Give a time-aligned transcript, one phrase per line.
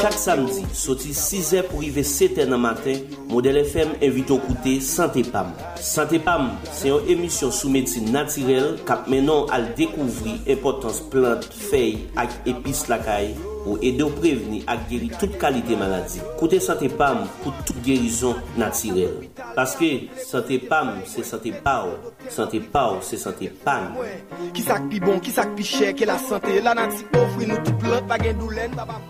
[0.00, 5.22] Chak samdi, soti 6e pou rive 7e nan matin, Model FM evite ou koute Santé
[5.26, 5.52] Pam.
[5.76, 11.96] Santé Pam, se yon emisyon sou medsin natirel kap menon al dekouvri impotans plant, fey
[12.18, 13.32] ak epis lakay
[13.70, 16.20] pour aider à prévenir et guérir toute qualité maladie.
[16.36, 19.28] Côté Santé Pam pour guérison naturelle.
[19.54, 19.84] Parce que
[20.18, 21.90] Santé Pam, c'est Santé Pau.
[22.28, 23.94] Santé Pau, c'est Santé Pam.
[24.66, 27.74] Sak pi bon, ki sak pi chè, ke la sante La nati ofri nou tout
[27.80, 29.00] plant, pa gen doulen, baba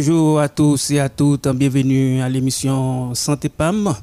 [0.00, 3.94] Bonjour à tous et à toutes, bienvenue à l'émission Santé PAM.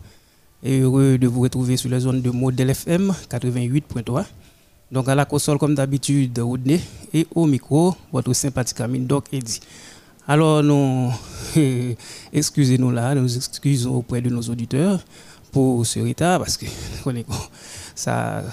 [0.63, 4.24] Heureux de vous retrouver sur la zone de Modèle FM 88.3.
[4.91, 6.80] Donc à la console comme d'habitude, Rodney
[7.16, 9.60] et au micro, votre sympathique ami Doc Eddy.
[10.27, 11.12] Alors nous,
[12.31, 15.00] excusez-nous là, nous excusons auprès de nos auditeurs
[15.51, 16.68] pour ce retard parce que
[17.95, 18.44] ça,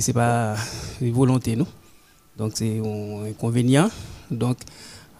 [0.00, 0.56] c'est pas
[1.02, 1.68] volonté nous.
[2.38, 3.90] Donc c'est un inconvénient.
[4.30, 4.56] Donc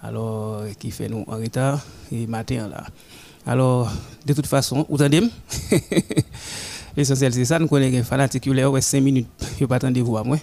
[0.03, 2.85] alors qui fait nous en retard et matin là.
[3.47, 3.91] Alors
[4.25, 4.99] de toute façon, vous
[6.97, 9.29] L'essentiel c'est ça, nous connaissons les fanatiques qui ont 5 minutes,
[9.61, 10.39] ils pas attendre vous à moi.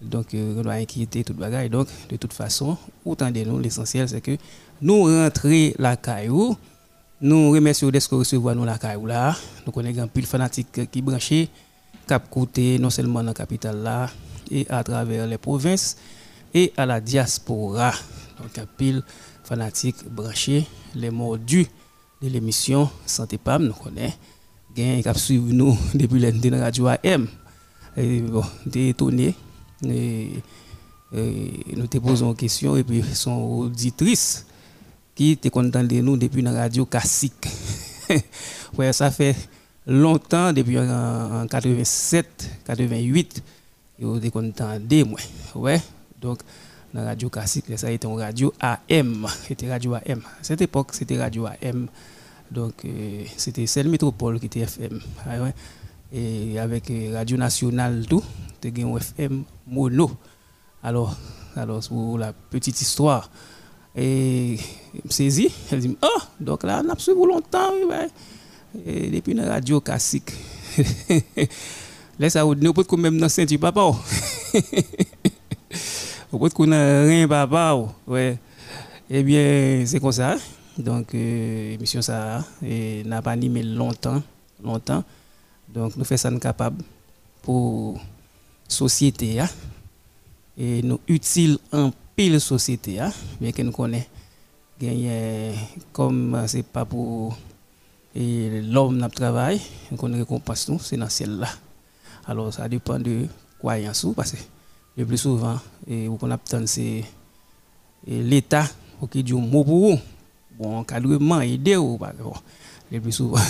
[0.00, 1.68] Donc euh, on doit inquiéter toute bagaille.
[1.68, 2.76] Donc de toute façon,
[3.62, 4.36] l'essentiel c'est que
[4.80, 6.56] nous rentrons la caillou.
[7.20, 9.36] Nous remercions de recevoir nous la caillou là.
[9.66, 11.48] Nous connaissons un pile fanatique qui branché
[12.06, 14.08] cap côté non seulement dans la capitale là
[14.50, 15.96] et à travers les provinces
[16.54, 17.92] et à la diaspora.
[18.40, 19.02] Donc, un pile
[19.44, 21.66] fanatique branché, les mordus
[22.22, 24.14] de l'émission Santé PAM, nous connaissons.
[24.74, 27.26] Qui suivre nous depuis la radio AM.
[27.96, 28.44] Et bon.
[28.74, 28.94] Et,
[31.76, 34.46] nous te posons une question et puis son auditrice
[35.14, 37.48] qui était contente de nous depuis la radio classique.
[38.78, 39.34] ouais, ça fait
[39.86, 43.42] longtemps, depuis en, 87, 88,
[43.98, 45.18] ils de moi.
[45.54, 45.80] Ouais,
[46.20, 46.40] donc,
[46.94, 49.26] la radio classique, ça été une radio AM.
[49.46, 50.22] C'était radio AM.
[50.42, 51.88] Cette époque, c'était radio AM.
[52.50, 55.00] Donc, euh, c'était celle métropole qui était FM.
[55.26, 55.50] Ah.
[56.12, 58.24] Et avec euh, Radio Nationale, tout,
[58.60, 60.10] c'était FM mono.
[60.82, 61.14] Alors,
[61.56, 63.30] alors, pour la petite histoire,
[63.94, 64.58] et
[65.04, 67.72] me saisit, elle dit, oh, donc là, on a suivi longtemps,
[68.86, 70.32] et depuis la radio classique.
[72.18, 73.58] Laisse ça, on peut quand même dans Saint-Denis,
[76.30, 77.74] On peut qu'on a rien, papa.
[78.06, 78.38] Ouais.
[79.08, 80.36] Eh bien, c'est comme ça.
[80.76, 82.44] Donc, l'émission, euh, ça
[83.08, 84.22] n'a pas animé longtemps.
[84.62, 85.02] longtemps.
[85.72, 86.84] Donc, nous faisons ça capable
[87.40, 88.00] pour la
[88.68, 89.40] société.
[89.40, 89.48] Hein.
[90.58, 94.04] Et nous utile en pile société, hein, bien que nous connaissons,
[95.92, 97.38] comme c'est pas pour
[98.14, 99.60] l'homme qui travaille,
[99.90, 101.48] nous connaissons récompense, c'est dans celle-là.
[102.26, 103.26] Alors ça dépend de
[103.60, 104.38] croyance, parce que
[104.98, 106.18] le plus souvent, et vous
[106.66, 107.04] c'est
[108.06, 108.66] l'État
[109.10, 109.98] qui dit un mot pour vous.
[110.58, 111.98] Bon, encadrement, aider ou.
[112.90, 113.40] Le plus souvent,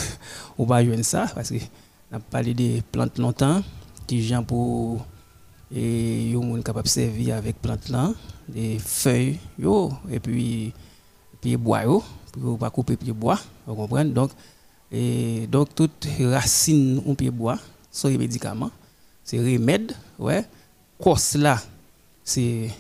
[0.59, 1.57] on va jouer ça, parce que
[2.13, 3.63] on a parlé des plantes longtemps,
[4.07, 5.05] qui gens pour
[5.75, 8.11] et yo capable servir avec plantes là
[8.49, 10.73] des feuilles yo et puis
[11.41, 12.03] puis bois yo
[12.33, 14.11] pour pas couper pied bois vous comprenez?
[14.11, 14.31] Donc
[14.91, 17.59] et donc toute racine on pied bois
[17.93, 18.71] sont des médicaments
[19.23, 20.45] c'est remède ouais
[20.99, 21.61] crosse là
[22.25, 22.71] c'est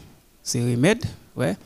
[0.55, 1.05] remède
[1.37, 1.57] ouais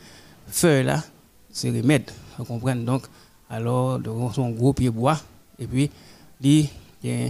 [0.49, 1.02] feuille là
[1.50, 2.84] c'est remède vous comprenez?
[2.84, 3.04] Donc
[3.50, 4.00] alors
[4.34, 5.20] son gros pied bois
[5.58, 5.90] et puis
[6.43, 6.69] il
[7.04, 7.26] y a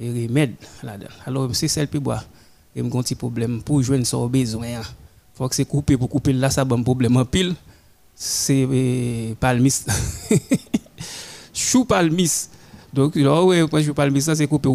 [0.00, 2.22] un remède là-dedans alors c'est celle pied bois
[2.74, 4.66] et un petit problème pour jouer son besoin.
[4.66, 4.82] Il hein.
[5.34, 7.54] faut que c'est coupé pour couper là, ça a un problème en pile.
[8.14, 9.84] C'est euh, palmis.
[11.54, 12.48] Chou palmis.
[12.92, 14.68] Donc, là, ouais, quand je palmis, c'est coupé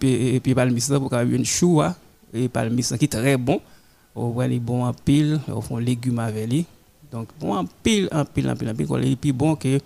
[0.00, 1.94] et puis palmis pour avoir une chou hein.
[2.34, 3.60] Et palmis qui est très bon.
[4.14, 6.66] On voit les bons en pile, on fait légumes avec lui.
[7.10, 9.78] Donc, bon en pile, en pile, en pile, en pile, il est plus bon que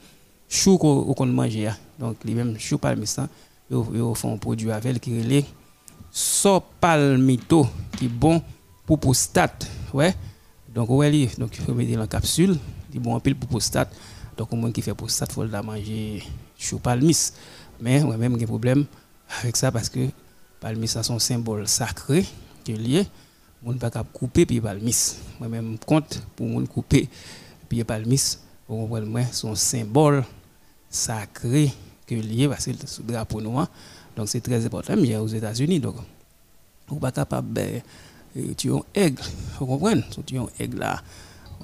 [0.49, 1.57] chou qu'on mange.
[1.57, 1.77] Hein.
[1.99, 3.15] Donc, les mêmes chou palmis,
[3.71, 5.45] ils font un produit avec qui est
[6.11, 7.67] sopalmito
[7.97, 8.43] qui est bon
[8.87, 10.15] pour prostate ouais
[10.75, 12.57] donc ouais donc il faut mettre dans la capsule
[12.91, 13.95] qui bon en pile pour prostate
[14.37, 16.23] donc au moins qui fait prostate faut la manger
[16.59, 17.33] chou palmis
[17.81, 18.85] mais ouais même un problème
[19.43, 20.01] avec ça parce que
[20.61, 22.25] palmis ça son symbole sacré
[22.65, 23.07] qui est lié.
[23.65, 25.17] On ne pas couper puis palmis.
[25.41, 27.09] Moi même compte pour mon couper
[27.69, 28.39] puis palmis
[28.69, 30.25] vous comprenez son symbole
[30.91, 31.73] sacré
[32.07, 33.69] que lié parce que le drapeau noir.
[34.17, 35.97] Donc c'est très important, mais aux États-Unis, donc
[36.91, 37.81] on pas capable de
[38.37, 39.23] euh, tuer un aigle,
[39.59, 40.03] vous comprenez?
[40.11, 41.01] Si un aigle là,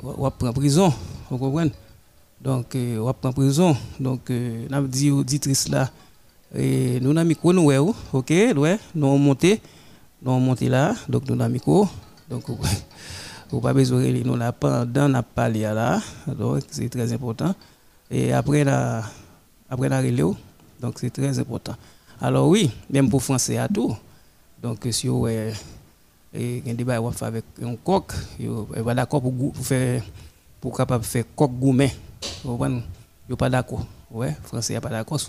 [0.02, 0.92] on va prendre prison,
[1.30, 1.72] vous comprenez?
[2.40, 3.76] Donc euh, on va prendre prison.
[3.98, 5.90] Donc euh, on dit aux auditrices là,
[6.54, 7.70] et nous avons micro nous,
[8.12, 9.60] ok, ouais, nous monté,
[10.22, 11.88] nous monté là, donc nous avons micro,
[12.30, 12.44] donc
[13.50, 17.54] vous pas besoin de nous là pendant la parlé là, donc c'est très important.
[18.10, 19.02] Et après la,
[19.68, 20.22] après la relais,
[20.80, 21.74] donc c'est très important.
[22.20, 23.96] Alors oui, même pour français à tout.
[24.62, 25.52] Donc si vous avez
[26.34, 30.02] un débat avec un coq, vous êtes d'accord pour, faire
[30.60, 31.94] pour capable faire coq gourmet.
[32.44, 33.86] Vous pas d'accord.
[34.10, 35.20] Ouais, français pas d'accord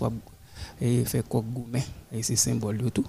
[0.80, 3.06] et faire coq gourmet et c'est symbole de tout.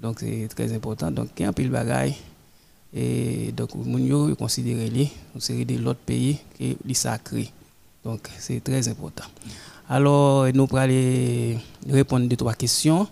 [0.00, 1.10] Donc c'est très important.
[1.10, 2.14] Donc il y a un pile bagaille
[2.94, 7.50] et donc moun considérer les une série de l'autre pays qui est sacré.
[8.04, 9.24] Donc c'est très important.
[9.88, 11.58] Alors nous allons
[11.88, 13.06] répondre à deux trois questions.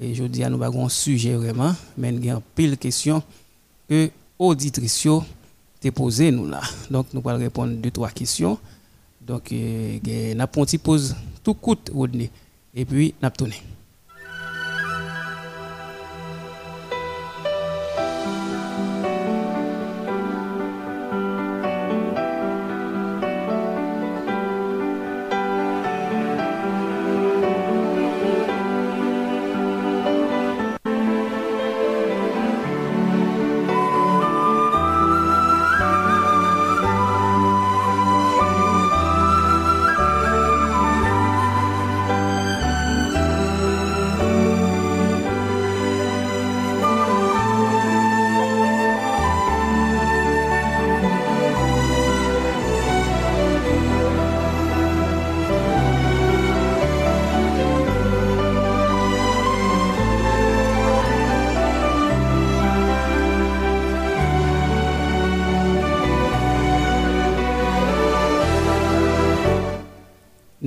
[0.00, 2.76] Et je dis à nous avons un sujet vraiment, mais il y a pile de
[2.76, 3.20] questions
[3.88, 5.08] que auditrice
[5.80, 6.60] t'ai posé nous là.
[6.88, 8.58] Donc nous allons répondre deux trois questions.
[9.20, 11.90] Donc euh, n'a pose tout coûte
[12.74, 13.62] et puis n'a.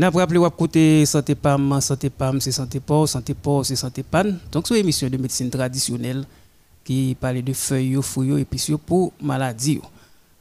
[0.02, 4.02] N'a pas rappelé côté santé PAM, santé PAM c'est santé port, santé port c'est santé
[4.02, 4.24] pan.
[4.52, 6.26] Donc c'est une émission de médecine traditionnelle
[6.84, 9.80] qui parle de feuilles, fruits et pour maladies.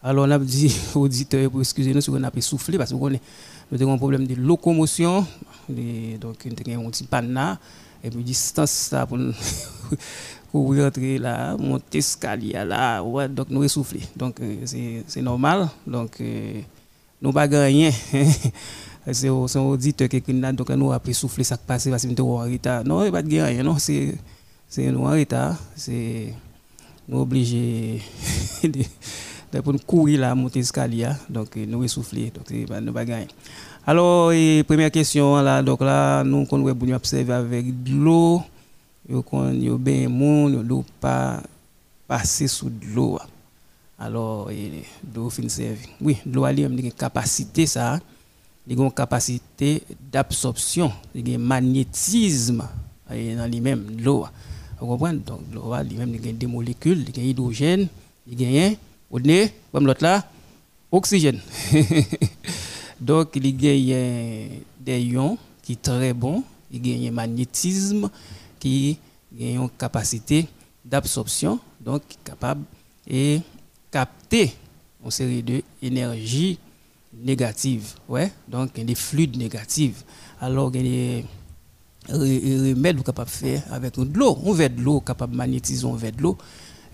[0.02, 3.82] Alors on a dit aux auditeurs excusez-nous si on a pu souffler parce que nous
[3.82, 5.26] avons un problème de locomotion
[5.68, 7.58] donc on a un petit panne
[8.02, 9.18] et puis distance pour
[10.50, 14.00] pour rentrer là, monter escalier là, ouais, donc nous essouffler.
[14.16, 15.68] Donc euh, c'est normal.
[15.86, 16.62] Donc euh,
[17.20, 17.90] nous pas rien.
[19.12, 22.38] c'est un auditeur qui est donc nous après souffler ça passe parce que nous en
[22.38, 22.84] retard.
[22.84, 24.14] Non, il pas de rien, non, c'est
[24.76, 26.34] nous en retard, c'est
[27.08, 28.00] nous obligés
[28.62, 33.26] de pour courir là monter escalier donc euh, nous essouffler donc nous pas gagner.
[33.86, 34.32] Alors
[34.66, 38.42] première question là donc là nous qu'on va observer avec de l'eau
[39.08, 41.42] yo kon yo ben moun yo pas
[42.06, 43.18] passer sous de l'eau
[43.98, 44.50] alors
[45.14, 45.88] l'eau fin servi.
[46.00, 47.98] Oui l'eau a une capacité ça
[48.66, 52.64] il a une capacité d'absorption il a un magnétisme
[53.08, 54.26] dans lui-même l'eau.
[54.80, 55.18] Vous comprenez?
[55.18, 57.88] Donc l'eau lui-même il a des molécules il a hydrogène
[58.26, 58.70] il a
[59.10, 60.24] au nez comme l'autre là
[60.92, 61.40] oxygène.
[63.00, 64.48] Donc il y a
[64.78, 68.08] des ions qui sont très bons il y a un magnétisme
[68.58, 68.98] qui
[69.40, 70.46] a une capacité
[70.84, 72.62] d'absorption, donc capable
[73.08, 73.40] de
[73.90, 74.54] capter
[75.04, 75.42] une série
[75.82, 76.58] d'énergie
[77.22, 77.94] négative.
[78.08, 78.32] Ouais?
[78.48, 80.04] Donc, il y a des fluides négatifs.
[80.40, 81.24] Alors, il y
[82.10, 84.38] a des remèdes capable de faire avec de l'eau.
[84.44, 86.36] On veut de l'eau, capable de magnétiser, on veut de l'eau.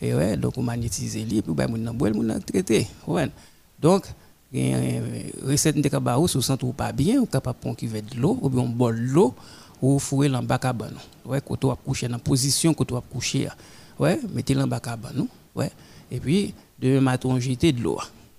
[0.00, 2.86] Et ouais, donc on magnétise l'eau, puis ben, on boire, on traiter.
[3.06, 3.30] Ouais.
[3.80, 4.04] Donc,
[4.52, 8.60] recette de cabarou, si vous sentez pas bien, on capable de de l'eau, ou bien
[8.60, 9.34] on de l'eau
[9.82, 10.74] ou fouer dans bac à
[11.24, 13.48] ouais quand on coucher dans position quand on coucher
[13.98, 14.98] ouais mettez dans bac à
[15.54, 15.70] ouais
[16.10, 17.98] et puis de matin jeter de l'eau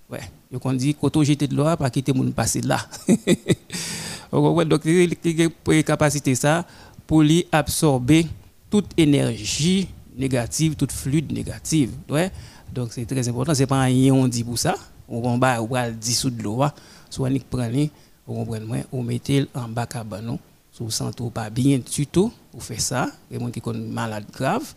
[0.09, 0.21] ouais.
[0.51, 2.79] Je qu'on dit quand on jeter de l'eau pas quitter mon passer là.
[4.31, 6.65] Donc il capacité ça
[7.05, 8.27] pour lui absorber
[8.69, 9.87] toute énergie
[10.17, 11.91] négative toute fluide négative.
[12.09, 12.31] Ouais.
[12.73, 13.53] Donc c'est très important.
[13.53, 14.75] C'est pas un on dit pour ça.
[15.07, 16.63] On va on va dissoudre l'eau
[17.09, 17.89] soit ni prendre
[18.27, 20.03] vous comprenez ou mettez en bac à
[20.77, 23.03] si vous pas bien du tout, vous faites ça.
[23.03, 24.75] A des gens qui sont malades graves.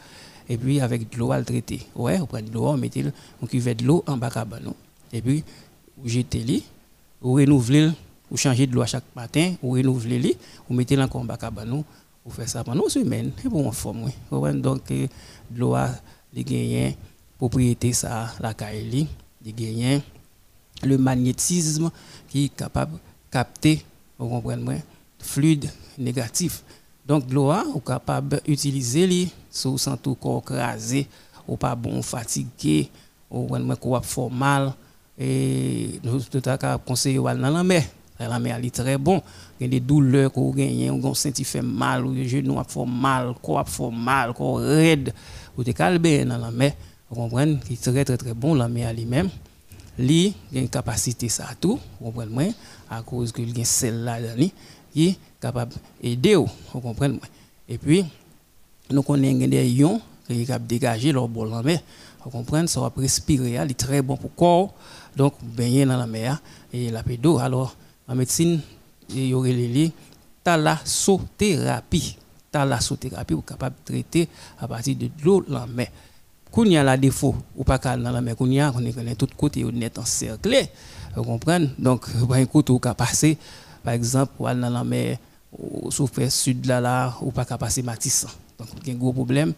[0.48, 1.80] Et puis, avec de l'eau à le traiter.
[1.94, 4.46] Ouais, vous prenez de l'eau, vous mettez un cuvette de l'eau en bas à
[5.12, 5.44] Et puis,
[5.96, 6.60] vous jetez le
[7.20, 7.90] vous renouvelez,
[8.30, 10.30] vous changez de l'eau chaque matin, vous renouvelez le
[10.68, 11.50] vous mettez encore en bas à
[12.24, 13.32] vous faites ça pendant une semaine.
[13.42, 14.10] C'est bon en forme.
[14.30, 15.06] Donc, euh,
[15.50, 15.90] de l'eau a
[16.32, 16.96] des
[17.38, 19.06] propriété ça, la caille,
[19.44, 20.02] il
[20.82, 21.90] le magnétisme
[22.28, 22.98] qui est capable de
[23.30, 23.84] capter,
[24.18, 24.82] vous comprenez,
[25.18, 26.62] fluide négatif.
[27.06, 31.08] Donc, l'eau, on est capable d'utiliser les sous sans tout corps crasé,
[31.48, 32.88] ou pas bon fatigué,
[33.30, 34.72] ou pas fort mal.
[35.22, 37.84] Et nous, tout à conseiller dans la mer.
[38.18, 39.22] La mer est très bon.
[39.58, 42.86] Il y a des douleurs qu'on gagne, on senti fait mal, ou les genoux font
[42.86, 45.12] mal, corps fait mal, corps raide.
[45.56, 46.72] Ou te calme dans la mer.
[47.10, 47.58] Vous comprenez?
[47.66, 49.28] Qui est très très très bon, la mer lui-même.
[49.98, 52.54] Lui, il a une capacité ça tout, vous comprenez?
[52.88, 54.18] À cause qu'il y a celle-là
[54.92, 57.20] qui est capable d'aider, vous comprenez?
[57.68, 58.04] Et puis,
[58.90, 61.80] nous connaissons des ions qui sont dégager leur bol en mer.
[62.24, 62.68] Vous comprenez?
[62.68, 64.74] Ça va respirer, c'est très bon pour corps.
[65.16, 66.40] Donc, baigner dans la mer
[66.72, 67.38] et la d'eau.
[67.38, 67.76] Alors,
[68.08, 68.60] en médecine,
[69.10, 69.92] il y aurait les
[70.42, 72.16] thalassothérapie.
[72.50, 75.88] Thalassothérapie, vous capable de traiter à partir de l'eau dans la mer.
[76.50, 78.84] Quand il y a la défaut, ou pas dans la mer, il y a, on
[78.84, 80.68] est tout côté, on est encerclé.
[81.14, 81.70] Vous comprenez?
[81.78, 83.38] Donc, un côté, peut passer
[83.82, 85.18] par exemple, pour aller dans la mer,
[85.88, 88.26] souffre sud là, là, ou pas passer Matisse.
[88.58, 89.54] Donc, il y a un gros problème.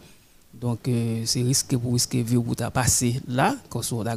[0.55, 4.17] Donc, euh, c'est risque pour risquer de vous passer là, quand on a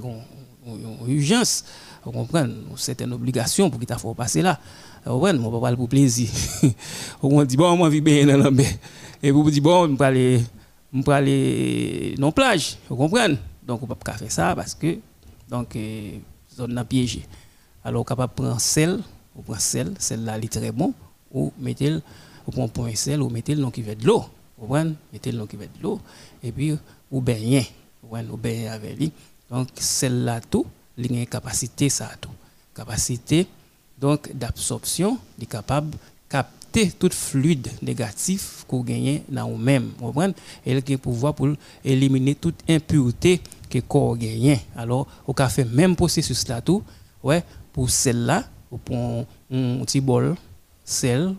[1.07, 1.63] urgence.
[2.03, 4.59] Vous comprenez C'est une obligation pour qu'il faut passer là.
[5.05, 6.29] Vous comprenez Mon papa pour plaisir.
[7.21, 8.51] on dit, je bien dans.
[9.21, 10.43] Et vous dites, bon, vais
[12.17, 12.77] dans plage.
[12.89, 13.37] Vous comprenez?
[13.65, 14.97] Donc, on ne pas faire ça parce que,
[15.49, 16.11] donc, euh,
[16.55, 17.25] zone piégé.
[17.83, 18.99] Alors, on est capable de prendre sel
[19.35, 20.71] vous prenez sel, celle-là est très
[21.31, 21.89] ou mettez
[22.69, 24.23] point sel, ou mettez le nom qui de l'eau.
[24.57, 25.99] Vous prenez, mettez le nom qui de l'eau,
[26.41, 26.77] et puis
[27.21, 27.67] baignez,
[28.01, 29.11] vous vous baignez avec lui.
[29.49, 30.65] Donc celle-là tout,
[30.97, 32.29] il a une capacité ça tout.
[32.73, 33.47] Capacité
[33.99, 35.97] donc d'absorption, il est capable de
[36.27, 39.91] capter tout fluide négatif qu'on gagne dans vous-même.
[39.97, 40.33] Vous comprenez?
[40.65, 41.47] Il a le pouvoir pour
[41.83, 44.59] éliminer toute impureté que le corps gagne.
[44.75, 46.83] Alors, on peut faire même processus là tout,
[47.23, 50.35] ouais, pour celle-là, vous prenez un petit bol,
[50.83, 51.33] sel,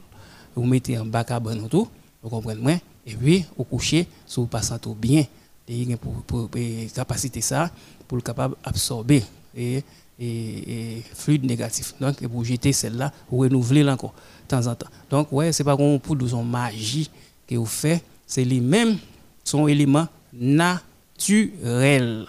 [0.54, 1.88] vous mettez en bac à bon tout,
[2.22, 2.80] vous comprenez?
[3.06, 5.24] Et puis, vous couchez, si vous passez tout bien,
[6.00, 6.50] pour, pour,
[6.94, 7.70] capacité ça,
[8.06, 9.22] pour le capable d'absorber
[9.56, 9.82] et
[10.18, 11.94] et, fluide négatif.
[12.00, 14.88] Donc, pour jeter celle-là, renouveler encore de temps en temps.
[15.10, 17.10] Donc, ouais, c'est pas qu'on pour son magie
[17.46, 18.96] que vous faites, c'est les mêmes,
[19.44, 22.26] son élément naturel.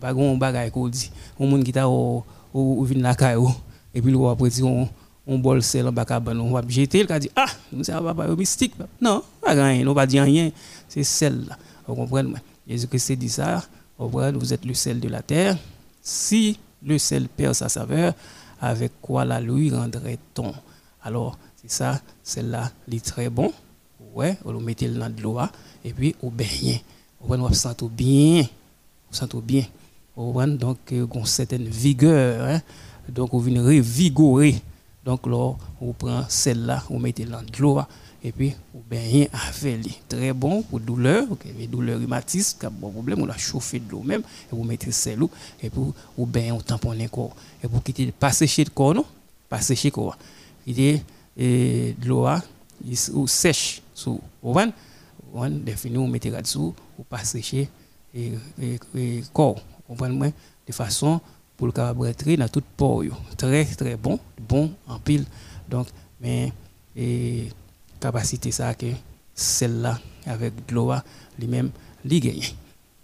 [0.00, 1.10] Pas qu'on bagaille qu'on dit.
[1.38, 3.50] On monde qui t'a au vin la caillou
[3.94, 4.88] et puis après on
[5.26, 7.46] on bol sel en bas on va jeter il dit ah
[7.82, 10.50] c'est pas mystique non pas rien on va dire rien
[10.88, 11.56] c'est sel là
[11.86, 12.34] vous comprenez
[12.66, 13.62] Jésus-Christ dit ça
[13.98, 15.56] vous êtes le sel de la terre
[16.02, 18.14] si le sel perd sa saveur,
[18.60, 20.54] avec quoi la lui rendrait-on?
[21.02, 23.52] Alors, c'est ça, celle-là, il est très bon.
[24.14, 25.38] Ouais, on le mettez dans de l'eau,
[25.84, 26.80] et puis on baigne.
[27.20, 28.46] On sent bien?
[29.10, 29.64] On sent bien?
[30.16, 32.44] On donc euh, une certaine vigueur.
[32.48, 32.62] Hein?
[33.08, 34.60] Donc, on vient revigorer.
[35.04, 37.80] Donc, là, on prend celle-là, on mettez dans de l'eau
[38.28, 39.98] et puis ou bien avec lui.
[40.08, 41.26] Très bon pour douleur,
[41.58, 44.92] les douleurs rhumatismes, pas bon problème, on la chauffer de l'eau même, et vous mettez
[44.92, 45.22] celle
[45.62, 45.80] et puis
[46.16, 47.34] ou bien on tamponne le corps.
[47.62, 49.04] Et pour quitter, pas sécher le corps, non?
[49.48, 50.18] Pas sécher le corps.
[50.66, 52.26] Il et de l'eau,
[53.14, 54.72] ou sèche, sous, voyez?
[55.32, 57.68] On définit, on mettez là-dessous, ou pas sécher
[58.14, 58.32] et,
[59.32, 59.62] corps.
[59.88, 60.32] Vous comprenez?
[60.66, 61.20] De façon
[61.56, 63.02] pour le carburétrer dans toute port.
[63.36, 65.24] Très, très bon, bon en pile.
[65.68, 65.88] Donc,
[66.20, 66.52] mais,
[66.94, 67.48] et,
[67.98, 68.86] capacité ça que
[69.34, 70.92] celle-là avec de l'eau
[71.38, 71.70] lui-même
[72.04, 72.42] lui gagne.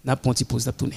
[0.05, 0.97] N'a pas petit pause tourner.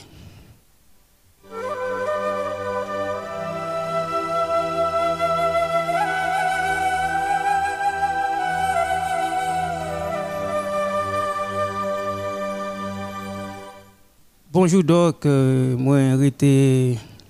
[14.52, 16.00] Bonjour donc, euh, moi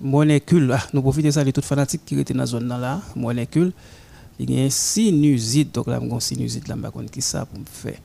[0.00, 3.72] molécule, ah, nous profitons ça de toutes fanatiques qui étaient dans la zone là, molécule
[4.38, 7.58] il y a un sinusite, donc là, j'ai sinusite, là, je ne sais ça pour
[7.58, 7.98] me faire.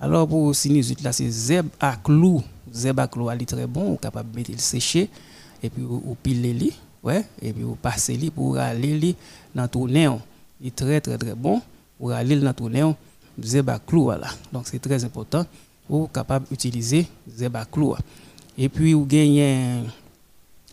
[0.00, 2.42] Alors, pour sinusite, là, c'est zeb à clou.
[2.72, 5.08] Zeb à clou, est très bon, on est capable de mettre le sécher,
[5.62, 6.70] et puis vous pilez le
[7.02, 9.14] ouais, et puis vous passez le pour aller
[9.54, 10.20] dans ton néon.
[10.60, 11.60] Il est très, très, très bon
[11.98, 12.96] pour aller dans ton néon,
[13.42, 14.28] zeb à clou, voilà.
[14.52, 15.44] Donc, c'est très important
[15.88, 17.94] pour capable d'utiliser zeb à clou.
[18.56, 19.82] Et puis, vous gagnez,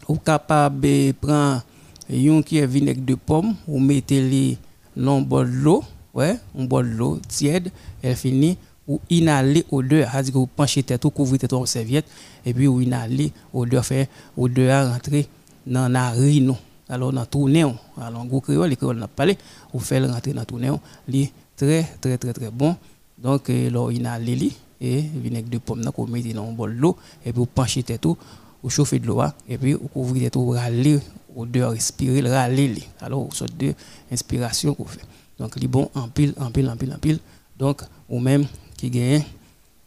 [0.07, 1.63] vous capable de prendre
[2.09, 4.57] un qui vinaigre de pomme, vous mettez les
[4.95, 10.37] l'on boit l'eau, ouais, on boit l'eau tiède, elle finit ou inhaler odeur, c'est-à-dire que
[10.39, 12.05] vous penchez tête ou couvrez tête en serviette
[12.45, 15.27] et puis vous inhaler odeur fait odeur rentrer
[15.65, 16.55] dans la narine
[16.89, 19.37] alors dans tout néon alors gros créole les créoles n'a parlé
[19.73, 22.75] vous faites rentrer dans tout néon li très très très très bon.
[23.17, 26.97] Donc euh, là inhaler li et vinaigre de pomme vous mettez dans un bol d'eau
[27.25, 28.17] et puis vous penchez tête ou
[28.63, 30.99] vous chauffez de l'eau et puis vous couvrez tête ou râler
[31.35, 33.73] odeur respirer râler alors sorte de
[34.11, 35.01] inspiration qu'on fait.
[35.39, 37.19] Donc il bon en pile en pile en pile en pile.
[37.57, 38.45] Donc ou même
[38.77, 39.23] qui gagne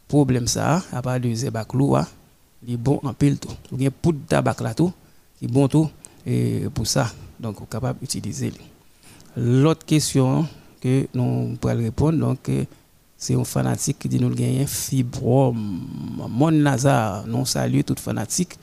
[0.08, 1.96] problème ça à part de zébaclou
[2.66, 3.54] il bon en pile tout.
[3.72, 4.92] Ou bien poudre tabac là tout
[5.38, 5.88] qui bon tout
[6.26, 7.12] et pour ça.
[7.38, 8.52] Donc on capable d'utiliser
[9.36, 10.46] l'autre question
[10.80, 12.50] que nous pourrons répondre donc
[13.16, 15.80] c'est un fanatique qui dit nous gagner fibrome.
[16.28, 18.58] Mon Nazar non salue tout fanatique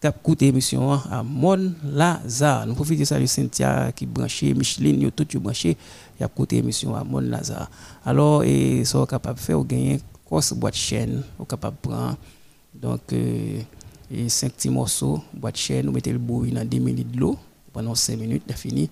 [0.00, 2.66] cap coûté émission à Mon Lazare.
[2.66, 5.76] Nous profitons de ça de Cynthia qui branché, Micheline, yo tout branché,
[6.20, 7.68] y a coûté émission à Mon Lazare.
[8.04, 12.16] Alors et ça capable faire gagner grosse boîte chaîne, on capable prendre
[12.74, 13.60] donc euh,
[14.10, 17.36] et 5 petits morceaux boîte chaîne, vous mettez le bouillie dans 10 minutes de l'eau
[17.72, 18.88] pendant 5 minutes, c'est fini.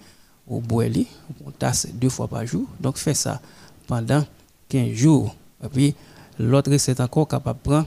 [0.49, 1.09] Au boili,
[1.45, 2.67] on tasse deux fois par jour.
[2.79, 3.41] Donc fait ça
[3.89, 4.25] pendant
[4.69, 5.35] 15 jours.
[5.65, 5.95] Et puis
[6.39, 7.87] l'autre recette encore capable prendre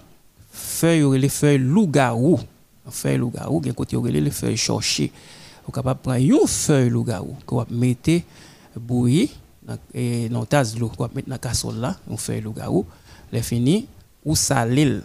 [0.51, 2.39] feuille les feuilles loup-garou
[2.91, 5.12] feuille loup-garou, il côté les feuilles chercher.
[5.65, 8.23] Vous capable prendre une feuille loup-garou que vous mettez
[8.75, 9.32] bouillie
[9.93, 12.86] et dans tasse d'eau, vous mettre dans casserole là, une feuille loup-garou,
[13.32, 13.88] les fini
[14.25, 14.99] ou saler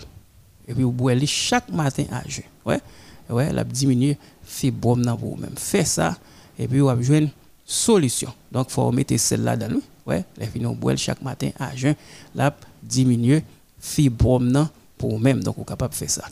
[0.67, 2.45] et puis vous boire chaque matin à jeun.
[2.65, 2.81] Ouais.
[3.29, 5.57] Ouais, la diminuer fibrome dans vous même.
[5.57, 6.17] Faites ça
[6.59, 7.31] et puis vous avez une
[7.65, 8.33] solution.
[8.53, 9.83] Donc faut mettre celle-là dans nous.
[10.07, 11.95] Ouais, les fini vous boire chaque matin à jeun,
[12.35, 13.43] la diminuer
[13.79, 14.69] fibrome
[14.99, 15.43] pour vous même.
[15.43, 16.25] Donc vous capable de faire ça.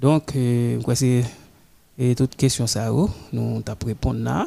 [0.00, 1.24] Donc, euh, c'est
[2.00, 2.88] et toute question ça
[3.32, 4.46] nous t'a répondre là.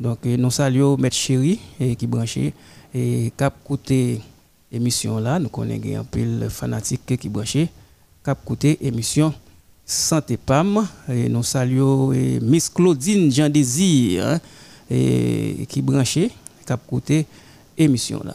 [0.00, 2.52] Donc euh, nous saluons Maître Chéri et qui branché
[2.92, 4.20] et cap côté
[4.72, 7.68] émission là, nous connaissons un peu fanatique qui branché
[8.24, 9.32] cap côté émission
[9.86, 12.08] Santé Pam et nous saluons
[12.42, 14.40] Miss Claudine Jean Désir
[14.90, 16.32] et qui branché
[16.66, 17.24] cap côté
[17.78, 18.34] émission là.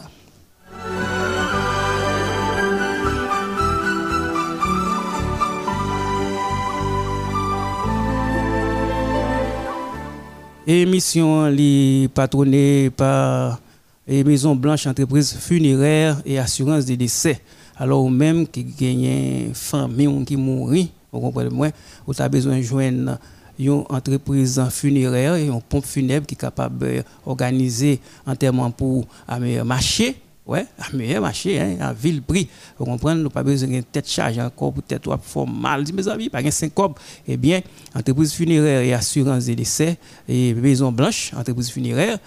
[10.68, 13.60] Émission li patronnée par
[14.04, 17.40] la Maison Blanche Entreprise Funéraire et Assurance des Décès.
[17.76, 21.68] Alors, même qui gagne famille qui mourit, vous comprenez moi,
[22.04, 23.16] vous avez besoin de joindre
[23.60, 29.64] une entreprise funéraire et une pompe funèbre qui est capable d'organiser enterrement pour un meilleur
[29.64, 32.48] marché Ouais, meilleur marché, hein, à vil prix.
[32.78, 35.82] Vous comprenez, nous pas besoin de tête charge encore pour tête ou mal.
[35.82, 36.94] Dit mes amis, pas de 5 cobs.
[37.26, 37.60] Eh bien,
[37.96, 42.18] entreprise funéraire et assurance des décès et Maison Blanche, entreprise funéraire,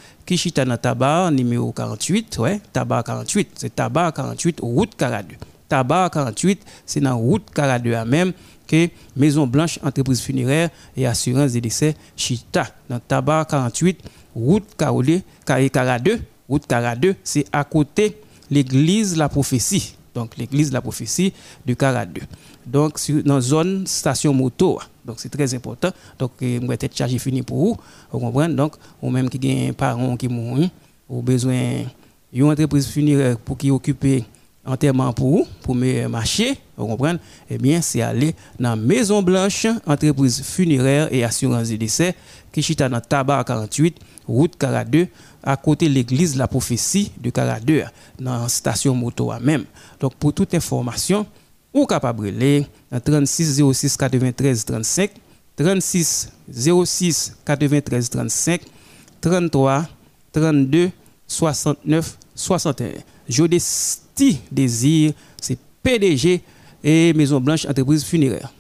[0.65, 5.35] dans tabac numéro 48, ouais, tabac 48, c'est tabac 48, route 42.
[5.69, 8.33] Tabac 48, c'est dans route 42 à même
[8.67, 14.01] que Maison Blanche, entreprise funéraire et assurance des décès, chita dans tabac 48,
[14.35, 18.17] route 42, 42 route 42, c'est à côté
[18.49, 19.95] l'église La Prophétie.
[20.15, 21.31] Donc l'église La Prophétie
[21.65, 22.21] de 42.
[22.65, 24.79] Donc sur, dans zone station moto.
[25.05, 25.91] Donc c'est très important.
[26.17, 27.77] Donc je vais être chargé fini pour vous.
[28.11, 28.53] Vous comprenez?
[28.53, 30.67] Donc ou même qui a un parent qui mourent,
[31.07, 31.83] ou besoin
[32.33, 34.23] d'une entreprise funéraire pour qui occuper
[34.65, 37.17] enterrement pour vous, pour me marcher, vous comprenez?
[37.49, 42.13] Eh bien, c'est aller dans Maison Blanche, entreprise funéraire et assurance de décès,
[42.51, 45.07] qui est dans Tabac 48, route 42,
[45.43, 49.65] à côté de l'église La Prophétie de Caradeur, dans la station moto même.
[49.99, 51.25] Donc, pour toute information,
[51.73, 55.11] ou capable de dans 36 06 93 35,
[55.55, 58.61] 36 06 93 35,
[59.21, 59.87] 33
[60.31, 60.91] 32
[61.27, 62.89] 69 61.
[63.27, 66.41] Jodesti Désir, c'est PDG
[66.83, 68.51] et Maison Blanche Entreprise Funéraire.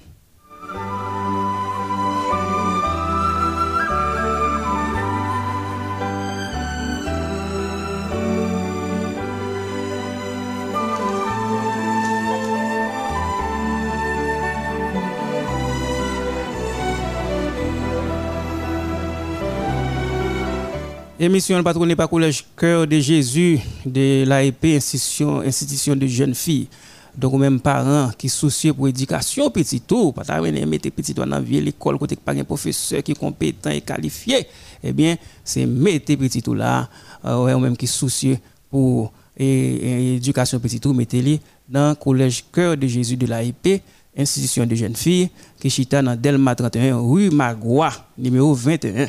[21.21, 26.69] Émission patronnée par Collège Cœur de Jésus de l'AEP, institution, institution de jeunes filles.
[27.13, 31.67] Donc, même parents qui soucieux pour l'éducation petit tout, pas mettre petit dans la vieille
[31.67, 34.47] école, côté pas un professeur qui est compétent et qualifié,
[34.81, 36.87] eh bien, c'est mettre petit tout là,
[37.25, 38.37] euh, même qui soucieux
[38.69, 43.81] pour l'éducation petit tout, mettez-les dans le Collège Cœur de Jésus de l'AEP,
[44.17, 45.29] institution de jeunes filles,
[45.59, 49.07] qui est dans Delma 31, rue Magua, numéro 21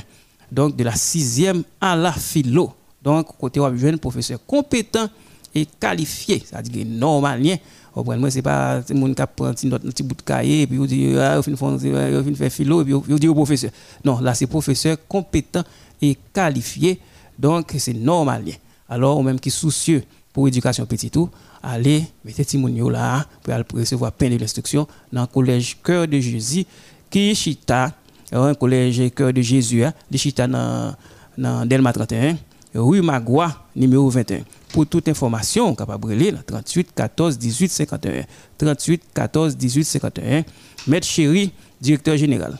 [0.50, 2.72] donc de la sixième à la philo.
[3.02, 5.08] Donc, côté un jeune professeur compétent
[5.54, 7.56] et qualifié, c'est-à-dire normalien.
[7.96, 11.16] Moi, c'est pas le monde qui prend un petit bout de cahier puis il dit,
[11.18, 13.70] ah, il faire philo et puis il dit au professeur.
[14.04, 15.64] Non, là, c'est professeur compétent
[16.00, 17.00] et qualifié.
[17.38, 18.54] Donc, c'est normalien.
[18.88, 21.28] Alors, même qui soucieux pour l'éducation petit tout,
[21.62, 26.64] allez, mettez Timonio là pour recevoir plein d'instructions dans le collège Cœur de Jésus
[27.10, 27.92] qui est chita
[28.32, 30.94] un collège Cœur de Jésus, hein, de Chita dans,
[31.36, 32.36] dans Delma 31,
[32.74, 34.40] rue Magua, numéro 21.
[34.72, 38.24] Pour toute information, capable de 38 14 18 51.
[38.58, 40.44] 38 14 18 51.
[40.86, 42.56] Maître Chéri, directeur général.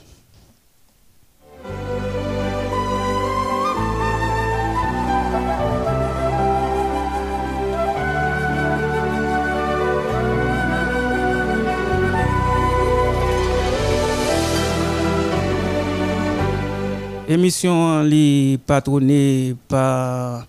[17.31, 20.45] Émission est patronnée par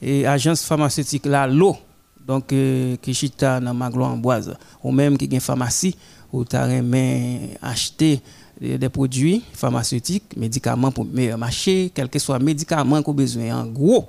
[0.00, 1.76] l'agence pharmaceutique La Lo,
[2.24, 5.96] donc euh, qui chita dans Maglo Amboise, ou même qui a une pharmacie
[6.32, 6.54] où tu
[7.60, 8.20] acheter
[8.60, 13.66] des produits pharmaceutiques, médicaments pour meilleur marché, quel que soit médicament qu'on a besoin en
[13.66, 14.08] gros.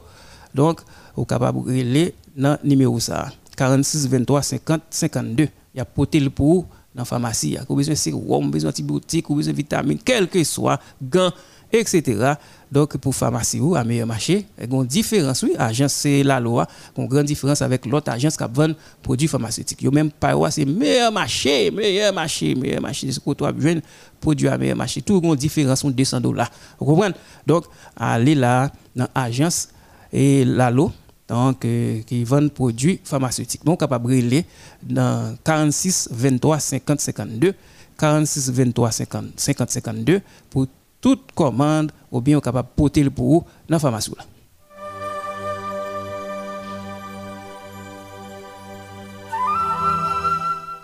[0.54, 0.82] Donc,
[1.16, 5.48] vous capable de dans le numéro ça, 46 23 50 52.
[5.74, 8.70] Il y a potel pour dans la pharmacie, il y a besoin de sérum, besoin
[8.70, 11.32] d'antibiotiques, besoin de vitamines, quel que soit, gants,
[11.72, 12.34] etc.
[12.72, 16.24] Donc, pour pharmacie ou à meilleur marché, il y a une différence, oui, agence c'est
[16.24, 16.66] la loi,
[16.98, 19.82] une grande différence avec l'autre agence qui vend produits pharmaceutiques.
[19.82, 23.12] Yo même pas c'est meilleur marché, meilleur marché, meilleur marché.
[23.12, 23.76] C'est quoi toi besoin
[24.20, 25.02] produit à meilleur marché.
[25.02, 26.50] Tout une différence de 200 dollars.
[26.80, 27.16] Vous comprenez?
[27.46, 27.66] Donc,
[27.98, 29.70] aller là dans l'agence
[30.14, 30.92] et la loi
[31.32, 33.64] donc euh, qui vendent produits pharmaceutiques.
[33.64, 34.44] Donc capable de
[34.84, 37.54] dans 46 23 50 52
[37.98, 40.68] 46 23 50 50 52 pour
[41.02, 44.12] toute commande ou bien capable de porter pour vous dans la pharmacie.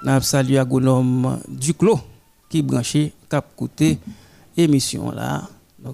[0.03, 1.99] Nous saluons agronome Duclos
[2.49, 3.99] qui branché cap côté
[4.55, 5.13] émission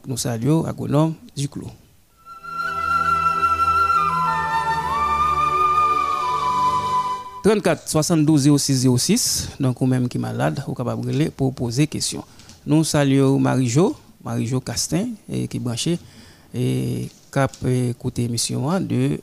[0.08, 1.72] nous saluons agronome Duclos.
[7.44, 11.88] 34 72 06 06, donc ou même qui est malade, ou capable de pour poser
[11.88, 12.24] question.
[12.66, 16.00] Nous saluons Marie-Jo, Marie-Jo Castin, et qui est branché
[16.54, 19.20] et cap écouter émission de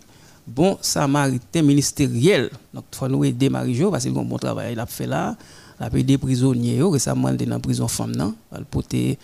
[0.47, 2.51] bon samaritain ministériel.
[2.75, 5.37] Donc, il faut nous aider Marie-Jo parce que bon travail il a fait là.
[5.81, 9.19] Il a des prisonniers récemment dans la prison femme, a porté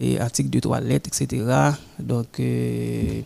[0.00, 1.44] et articles de toilette, etc.
[1.98, 3.20] Donc, euh,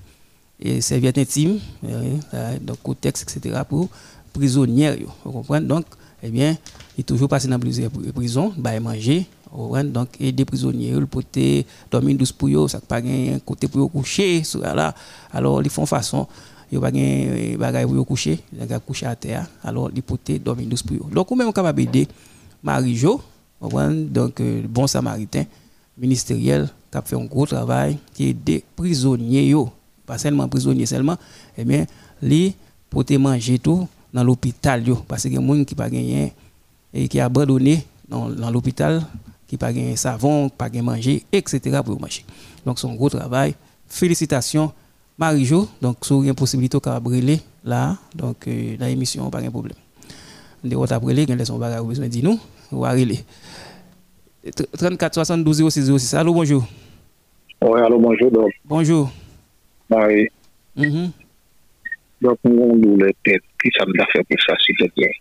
[0.61, 3.61] et serviettes intimes, euh, donc cotex, etc.
[3.69, 3.89] pour
[4.33, 5.07] prisonniers.
[5.25, 5.67] Vous comprenez?
[5.67, 5.87] Donc,
[6.23, 6.57] eh bien,
[6.97, 9.27] il est toujours passé dans plusieurs prisons, bah, manger,
[9.93, 13.91] donc, et des prisonniers, le poté, dormir douce pour eux, ça pas un côté pour
[13.91, 14.43] coucher,
[14.75, 14.95] là.
[15.33, 16.27] Alors, ils font façon,
[16.73, 20.83] ils pas un bagage pour coucher, ils coucher à terre, alors ils poté dormir douce
[20.83, 21.11] pour eux.
[21.13, 22.09] Donc, ou même capable d'aider
[22.65, 23.21] Marie-Jo,
[23.61, 25.45] donc, euh, bon samaritain,
[25.97, 29.55] ministériel, qui a fait un gros travail, qui est des prisonniers,
[30.05, 31.17] pas seulement prisonniers seulement,
[31.57, 31.87] eh bien,
[32.21, 32.55] les
[33.19, 35.89] manger tout dans l'hôpital, parce que y a des gens qui pas
[36.93, 39.03] et qui abandonné dans, dans l'hôpital,
[39.55, 41.81] qui pas gagné savon, pas gagné manger, etc.
[41.85, 42.25] pour manger.
[42.67, 43.55] Donc, c'est un gros travail.
[43.87, 44.73] Félicitations,
[45.17, 45.69] Marie-Jo.
[45.81, 49.49] Donc, si vous avez une possibilité de brûler là, donc, euh, dans l'émission, pas de
[49.51, 49.77] problème.
[50.65, 52.41] De votre brûler, vous avez besoin de nous,
[52.73, 52.95] ou à
[54.77, 56.15] 34 72 06 06.
[56.15, 56.65] Allô, bonjour.
[57.63, 58.31] Oui, allô, bonjour.
[58.31, 58.51] Donc.
[58.65, 59.11] Bonjour.
[59.91, 60.29] Oui.
[60.77, 61.11] Mm -hmm.
[62.21, 63.43] Donc, on tête.
[63.63, 65.15] Qui ça me fait pour ça, s'il te plaît?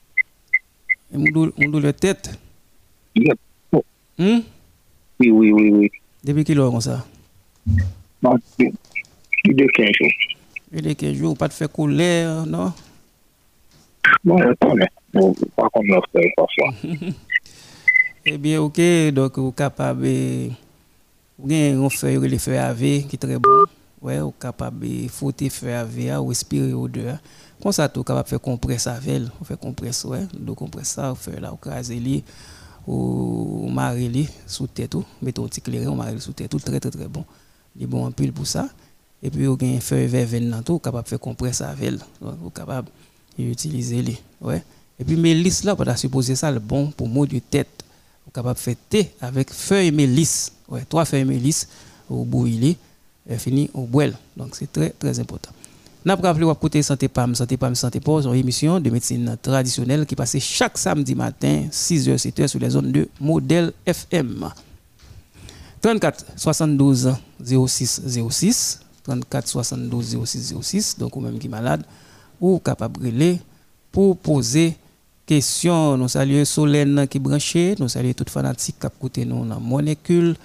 [1.13, 2.39] On tête?
[3.15, 3.37] Yep.
[4.17, 4.39] Hmm?
[5.19, 5.91] Oui, oui, oui, oui.
[6.23, 7.05] Depuis quelle heure comme ça?
[8.21, 10.11] Plus de 15 jours.
[10.71, 12.71] Plus de 15 jours, pas de faire colère, non?
[14.23, 14.37] Bon,
[15.55, 16.73] pas comme on fait parfois.
[18.25, 18.79] Eh bien, ok,
[19.11, 20.07] donc vous êtes capable,
[21.37, 23.65] vous avez un feuille, le feu AV qui est très bon.
[24.01, 27.17] Ouais, vous êtes capable de frotter feu AV, ou respirer odeur.
[27.61, 30.87] Comme ça, vous êtes capable de faire compresse avec, vous fait compresse, ouais, donc compresse
[30.87, 32.23] ça, vous faites là, vous crasez li,
[32.87, 37.07] ou marrer sous tête, mettez un petit clairin, marrer sous tête, tout très très très
[37.07, 37.23] bon.
[37.75, 38.67] Il est bon en pile pour ça.
[39.21, 41.91] Et puis, vous avez un feuille vert dans tout, capable de faire compresse avec,
[42.21, 42.89] donc vous capable
[43.37, 44.63] d'utiliser les, ouais.
[44.99, 47.83] Et puis, mélisse là, pour supposer ça, le bon pour mot de tête
[48.25, 50.51] vous capable de faire thé avec feuilles mélisse.
[50.67, 51.67] Ouais, trois feuilles mélisse
[52.09, 52.77] au bouilli
[53.29, 54.15] et fini au boil.
[54.35, 55.51] Donc c'est très très important.
[56.05, 60.05] N'a pas rappelé côté santé PAM, santé PAM, santé pause, une émission de médecine traditionnelle
[60.05, 64.49] qui passe chaque samedi matin 6h 7h sur les zones de modèle FM.
[65.81, 71.83] 34 72 06 06 34 72 06 06 donc ou même qui malade
[72.39, 73.37] ou capable de
[73.91, 74.75] pour poser
[75.25, 80.35] question, nous saluons Solène qui branché, nous saluons toutes fanatique qui côté nous dans molécule,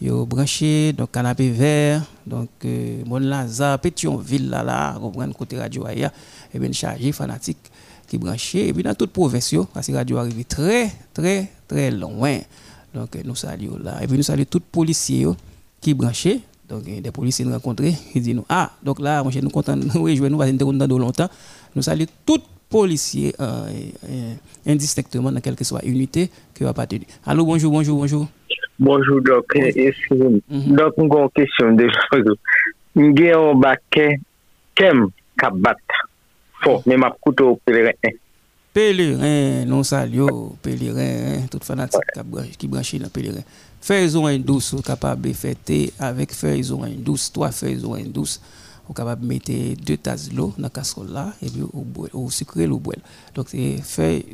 [0.00, 5.86] yo branché donc canapé vert, donc euh, Mon Lazare, Pétionville là là, comprendre côté radio
[5.86, 6.12] aya,
[6.52, 7.58] et bien chargé fanatique
[8.06, 12.38] qui branché et puis dans toute province parce que radio arrive très très très loin.
[12.94, 15.26] Donc nous saluons là et puis nous saluons tous les policiers
[15.80, 19.40] qui branché donc des policiers nous rencontrés, ils disent nous ah donc là moi je
[19.40, 21.28] nous content je vais nous passer de longtemps.
[21.74, 24.34] Nous saluons toutes policiers euh,
[24.66, 26.30] indistinctement dans quelle que soit unité
[26.74, 27.06] pas tenir.
[27.24, 28.28] Allô, bonjour, bonjour, bonjour.
[28.78, 30.40] Bonjour, donc, excusez-moi.
[30.48, 31.88] Donc, une question de
[32.96, 34.20] Nous avons un baquet
[34.74, 35.08] kem
[35.38, 35.76] kabat.
[36.62, 37.92] Fort, mais ma couteau pèlerin.
[38.72, 42.00] Pèlerin, non salio, pèlerin, tout fanatique
[42.58, 43.42] qui branche dans pèlerin.
[43.80, 48.40] Faisons un douce, capable de fêter avec faisons un douce, trois faisons un douce
[48.88, 51.62] on est capable de mettre deux tasses d'eau dans la casserole là et puis
[52.12, 52.96] au sucré l'eau boire.
[53.34, 54.24] Donc c'est fait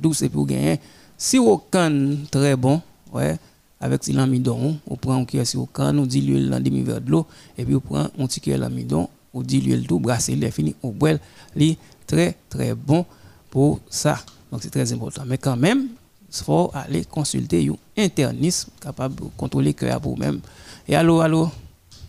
[0.00, 0.78] douce et puis vous gagnez
[1.16, 3.36] si au can très bon ouais
[3.84, 7.26] avec l'amidon on prend un cuillère au can on dilue dans demi verre de l'eau
[7.58, 10.74] et puis on prend un petit cuillère l'amidon on dilue le tout brasser les fini
[10.82, 11.18] on boit
[11.54, 13.04] li très très bon
[13.50, 14.16] pour ça.
[14.50, 15.88] Donc c'est très important mais quand même
[16.36, 20.40] il faut aller consulter un interniste capable de contrôler le cœur pour vous-même.
[20.88, 21.48] Et allô, allô,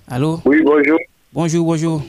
[0.07, 0.39] allô?
[0.45, 0.97] Oui, bonjour.
[1.31, 2.01] Bonjour, bonjour.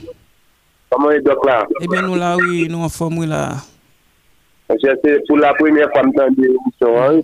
[0.89, 1.67] Comment est donc là?
[1.79, 3.57] Eh bien, nous là, oui, nous en forme, là.
[4.67, 7.21] C'est pour la première fois que je l'émission, hein.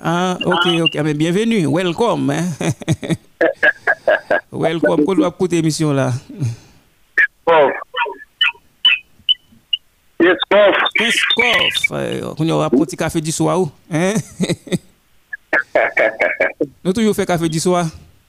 [0.00, 0.94] Ah, ok, ok.
[1.02, 2.30] Mais bienvenue, welcome.
[2.30, 2.44] Hein?
[4.52, 6.12] welcome, qu'on doit écouter l'émission là.
[7.44, 7.72] Prof.
[10.20, 10.74] Yes, prof.
[12.38, 14.14] On a un petit café du soir, hein?
[16.84, 17.86] nous toujours fait café du soir.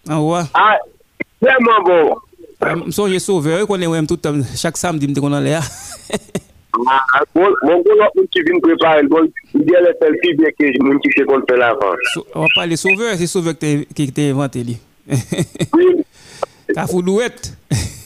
[0.07, 0.35] En haut.
[0.53, 0.77] Ah,
[1.41, 2.15] vraiment bon.
[2.87, 4.19] Je suis sauveur, qu'on est tout
[4.55, 5.29] chaque samedi, je suis
[7.35, 10.51] Mwen kon lop moun ki vin prepare l gol, mwen di alè fel pi bè
[10.57, 12.05] ke moun ki se kon fè la van.
[12.33, 14.77] Wap pale souveur, se souveur ki te inventè li.
[16.75, 17.51] Kafou douet.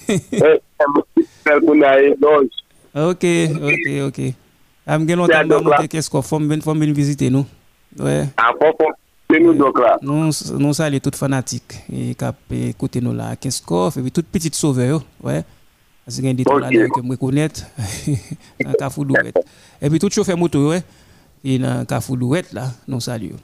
[0.07, 2.49] Mwen kon a e loj.
[2.93, 4.19] Ok, ok, ok.
[4.83, 7.47] Ah, Am gen lontan mwen mwen te kesko, fòm bin vizite nou.
[8.03, 8.99] A fòm fòm.
[9.33, 12.37] Nou sa li tout fanatik E kap
[12.77, 15.45] kote nou la Kenskov E bi tout petit sove yo Ouè ouais.
[16.05, 17.47] Parce qu'il y a des trucs que je connais,
[18.63, 19.37] dans Carrefour Douette.
[19.81, 20.83] Et puis tout chauffeur moto, ouais,
[21.43, 23.37] et dans Carrefour Douette là, nous saluons.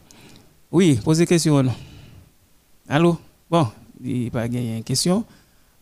[0.72, 1.64] Oui, posez question.
[2.88, 3.18] Allô?
[3.50, 3.68] Bon,
[4.04, 5.24] il n'y a pas une question.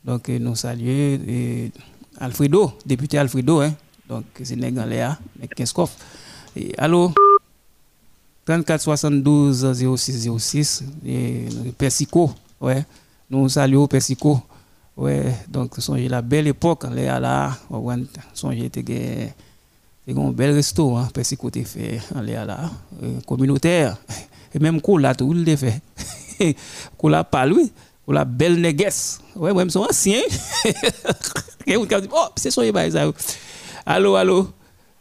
[0.04, 1.70] Donc, nous saluons
[2.20, 3.74] Alfredo, député Alfredo, hein.
[4.08, 5.18] Donc, c'est Négan Léa,
[6.56, 7.12] Et, allô?
[8.46, 11.46] 34 72 06 06, et
[11.78, 12.86] Persico, ouais.
[13.30, 14.42] Nous saluons Persico.
[14.98, 17.52] Ouais, donc songez la belle époque, Léa là,
[18.34, 19.32] songez était
[20.08, 22.58] un bel resto, hein, Persico t'es fait, Léa là,
[23.04, 23.96] euh, communautaire.
[24.56, 25.82] Et même Kola, tout le fait.
[26.98, 27.72] Kola pas lui,
[28.08, 29.22] Kola belle négresse.
[29.36, 30.22] Ouais, moi, je suis ancien.
[32.12, 33.12] oh, c'est son ça.
[33.86, 34.48] Allô, allô,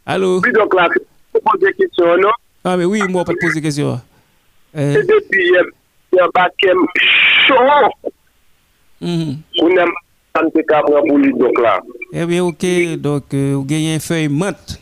[0.05, 0.41] allô.
[0.43, 2.29] Oui, donc là, je pose des questions, non?
[2.63, 3.99] Ah, mais oui, moi, pas te poser des questions.
[4.75, 4.93] Euh...
[4.93, 5.47] C'est depuis,
[6.11, 6.73] il y a un baquet
[7.47, 8.11] chaud.
[9.01, 9.89] On aime
[10.35, 11.79] santé cabra pour lui, donc là.
[12.13, 12.65] Eh bien, ok,
[12.97, 14.79] donc, euh, vous gagnez une feuille menthe.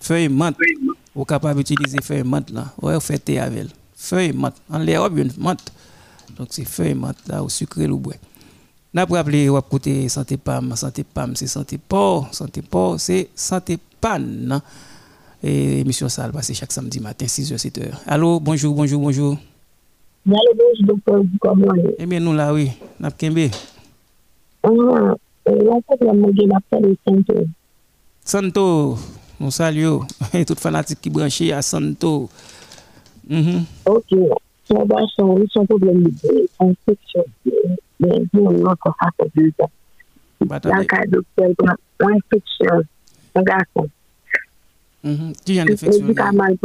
[0.00, 0.56] Feuille menthe.
[1.14, 2.66] Vous êtes capable d'utiliser feuille menthe là.
[2.80, 4.56] Ouais, vous faites avec Feuille menthe.
[4.70, 5.72] En l'air, une menthe.
[6.36, 8.14] Donc, c'est feuille menthe là, au sucre ou bois.
[8.94, 13.30] N'a pas appelé ou côté santé pam, santé pam, c'est santé port, santé port, c'est
[13.34, 14.20] santé pan.
[15.42, 17.90] Et émission ça va passer chaque samedi matin 6h 7h.
[18.06, 19.38] Allô, bonjour, bonjour, bonjour.
[20.24, 21.78] Mwen le bej doktor di komyon.
[21.98, 22.68] Ebyen nou la we,
[23.02, 23.48] nap kenbe?
[24.62, 25.16] Anwa,
[25.50, 27.38] yon kote yon mwen gen apte le Santo.
[28.22, 28.64] Santo,
[29.40, 29.96] nou sal yo.
[30.48, 32.28] Tout fanatik ki branche a Santo.
[33.26, 33.66] Mm-hmm.
[33.90, 34.14] Ok,
[34.70, 37.76] son basyon, yon son problem li de, son seksyon mm-hmm.
[38.06, 39.74] de, yon yon kon fase de yon.
[40.46, 41.50] Yon ka doktor,
[42.06, 42.86] yon seksyon,
[43.34, 43.90] yon gason.
[45.02, 46.06] Ti yon infeksyon?
[46.06, 46.58] Medikaman,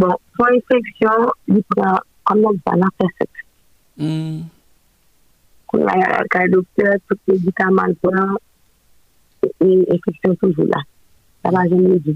[0.00, 2.00] bon, son infeksyon, li pran
[2.98, 3.44] fesek.
[5.68, 8.14] Kou la yon ka doktor, pou medikaman pou,
[9.60, 10.80] yon infeksyon toujou la.
[11.42, 12.14] Sa va jen me di.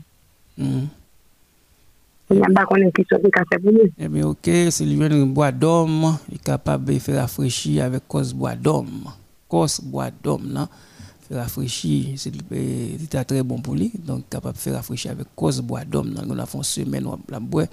[2.33, 3.91] Yon ba konen ki sote ka se pouni.
[3.99, 8.09] Eh bien, ok, c'est lui un bois d'homme, il est capable de faire rafraîchir avec
[8.09, 9.05] cause bois d'homme.
[9.49, 10.69] Cause bois d'homme, non?
[11.29, 12.33] Faire rafraîchir, c'est
[13.27, 16.15] très bon pour lui, donc capable de faire rafraîchir avec cause bois d'homme.
[16.27, 17.67] On a fait une semaine, on la bois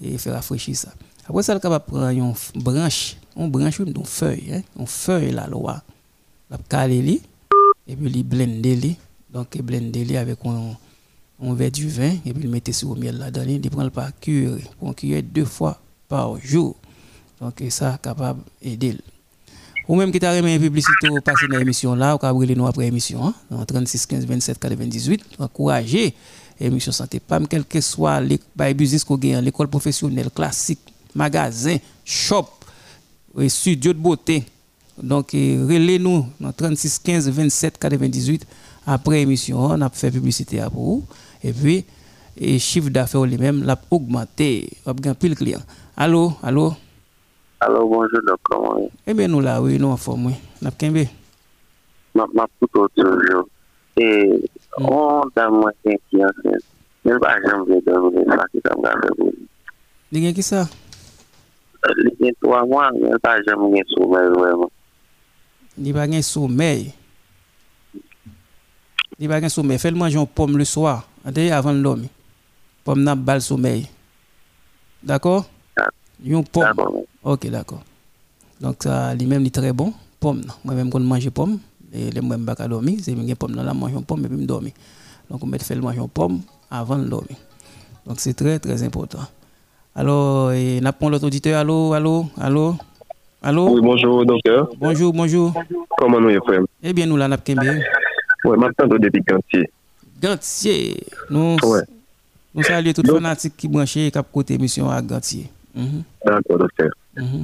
[0.00, 0.92] et faire rafraîchir ça.
[1.28, 4.62] Après ça, il est capable de prendre une branche, une branche, une feuille, hein?
[4.78, 5.82] une feuille là, loi.
[6.50, 7.20] La caler
[7.86, 8.96] et puis il blender,
[9.32, 10.76] donc il blender avec un
[11.42, 13.90] on verre du vin et puis le mettre sur le miel là-dedans, il prend le
[13.90, 16.76] par cure pour cuire deux fois par jour.
[17.40, 18.98] Donc ça capable d'aider.
[19.88, 22.54] Ou même qui t'a remis une publicité au passé dans l'émission là, ou qu'a brûlé
[22.54, 26.14] nous après l'émission, hein, dans 36 15 27 98, encourager
[26.60, 28.38] l'émission santé PAM, quel que soit les
[28.74, 30.78] business qu'on gagne, l'école professionnelle, classique,
[31.14, 32.48] magasin, shop,
[33.38, 34.44] et studio de beauté.
[35.02, 38.46] Donc, relais-nous dans 36 15 27 98
[38.86, 41.04] après l'émission, on a fait publicité à vous.
[41.42, 41.84] Et puis,
[42.40, 44.68] le chiffre d'affaires lui-même l'a augmenté.
[44.86, 45.60] On a pile client.
[45.96, 46.72] Allô, allô?
[47.60, 48.78] Allô, bonjour, docteur.
[49.06, 50.34] Eh bien, nous là, oui, nous en forme, oui.
[50.60, 50.92] N'a pas qu'un
[52.14, 53.48] Ma ma plutôt toujours.
[53.96, 56.58] Et on a moins qui en fait.
[57.04, 59.32] Mais pas jamais dormir ça qui t'a gardé pour.
[60.10, 60.68] Dis qui ça?
[62.20, 64.70] Les trois mois, mais pas jamais sommeil vraiment.
[65.78, 66.92] Il pas de sommeil.
[69.18, 69.78] Il pas de sommeil.
[69.78, 72.08] Fais-le manger une pomme le soir avant de dormir.
[72.84, 73.88] Pomme n'a pas le sommeil.
[75.02, 75.46] D'accord?
[76.24, 76.66] Une pomme.
[77.24, 77.82] Ok, d'accord.
[78.60, 79.92] Donc, ça, lui-même, il est très bon.
[80.20, 80.42] Pomme.
[80.64, 81.58] Moi-même, quand je mange pomme,
[81.92, 84.36] et les moi pas dormir, c'est une pomme dans la manger une pomme et puis
[84.36, 84.72] me dormir.
[85.28, 87.36] Donc, on met une pomme avant de dormir.
[88.06, 89.26] Donc, c'est très, très important.
[89.94, 91.58] Alors, on a l'autre auditeur.
[91.58, 92.76] Allô, allô, allô,
[93.42, 93.74] allô.
[93.74, 94.70] Oui, bonjour, docteur.
[94.78, 95.52] Bonjour, bonjour.
[95.98, 97.80] Comment nous, frère Eh bien, nous, là, nous sommes
[98.44, 99.70] Oui, maintenant, depuis Gantier.
[100.20, 100.96] Gantier.
[101.28, 101.82] Nous, ouais.
[102.54, 105.50] nous saluons tous les fanatiques qui branchent cap côté mission à Gantier.
[105.74, 106.02] Mm -hmm.
[106.24, 106.90] D'accord, docteur.
[107.16, 107.42] Mm -hmm.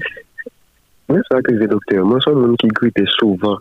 [1.11, 2.05] Oui, ça arrive, docteur.
[2.07, 3.59] Moi, c'est un monde qui grippe souvent.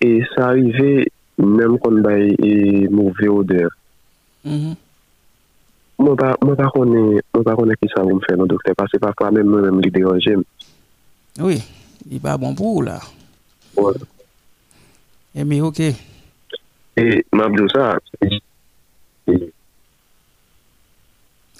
[0.00, 1.06] Et ça arrive,
[1.38, 3.70] même quand il y a une mauvaise odeur.
[4.44, 4.74] Mm -hmm.
[5.98, 8.98] Mwen pa, mwen pa konen, mwen pa konen ki sa voun fè nou dokte, pase
[9.02, 10.48] pa kwa mèm mwen mèm li deranje mwen.
[11.44, 11.60] Oui,
[12.10, 12.96] li pa bon pou ou la.
[13.78, 13.94] Ouè.
[15.34, 15.80] E mi ok.
[16.98, 17.92] E, mabdou sa.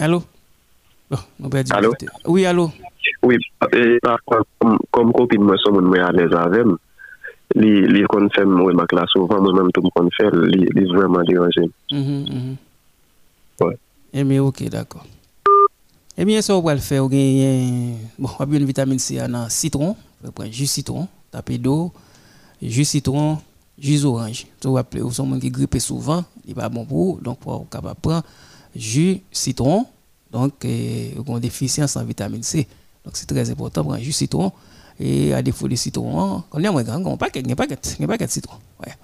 [0.02, 0.24] Alo?
[1.14, 1.22] Oh,
[1.78, 1.94] alo?
[2.26, 2.66] Oui, alo?
[3.22, 3.38] Oui,
[3.70, 4.42] e, pa kwa,
[4.90, 6.74] kom kopi mwen son mwen mwen alèz avèm,
[7.54, 10.66] li, li kon fèm mwen mwen klas ouvan, mwen mèm tou mwen kon fèl, li,
[10.74, 11.74] li vwèman deranje mwen.
[11.94, 12.60] Mm-hmm, mm-hmm.
[13.62, 13.70] Ouè.
[13.70, 13.82] Ouais.
[14.16, 15.04] Eh bien, ok, d'accord.
[16.16, 17.08] Eh bien, ça, on va le faire?
[17.08, 19.96] Bon, on a une vitamine C dans citron.
[20.24, 21.92] On prendre jus citron, taper d'eau,
[22.62, 23.38] jus citron,
[23.76, 24.46] jus orange.
[24.60, 28.00] Tu vas appeler, ou sont qui grippe souvent, il pas bon pour donc on capable
[28.00, 28.22] prendre
[28.74, 29.84] jus citron,
[30.30, 32.66] donc on a une déficience en vitamine C.
[33.04, 34.52] Donc c'est très important prendre jus citron
[34.98, 38.56] Et à défaut de citron, on a on paquet, un paquet, un paquet de citron.
[38.80, 38.94] Ouais.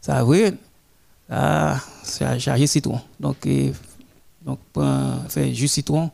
[0.00, 0.54] Ça vrai,
[1.28, 3.00] ça, ça chargé citron.
[3.20, 3.72] Donc, et,
[4.46, 4.60] donc,
[5.28, 6.10] faire jus citron,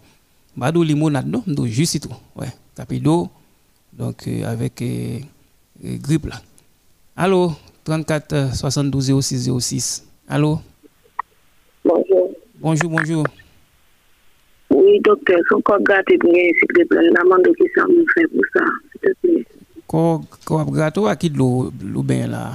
[0.58, 2.16] pas de limonade, non, do jus citron.
[2.34, 2.48] Ouais.
[2.74, 3.28] Tapis d'eau,
[3.92, 5.18] donc euh, avec euh,
[5.84, 6.36] euh, grippe là.
[7.14, 7.52] Allô,
[7.84, 10.06] 34 72 06 06.
[10.26, 10.58] Allô?
[11.84, 12.30] Bonjour.
[12.58, 13.24] Bonjour, bonjour.
[14.70, 17.10] Oui, docteur, son corps gâté pour gagner s'il te plaît.
[17.10, 19.46] La demande qui me fait pour ça, s'il te plaît.
[19.86, 21.70] Corps corps gâteau à qui de l'eau
[22.02, 22.52] bien là?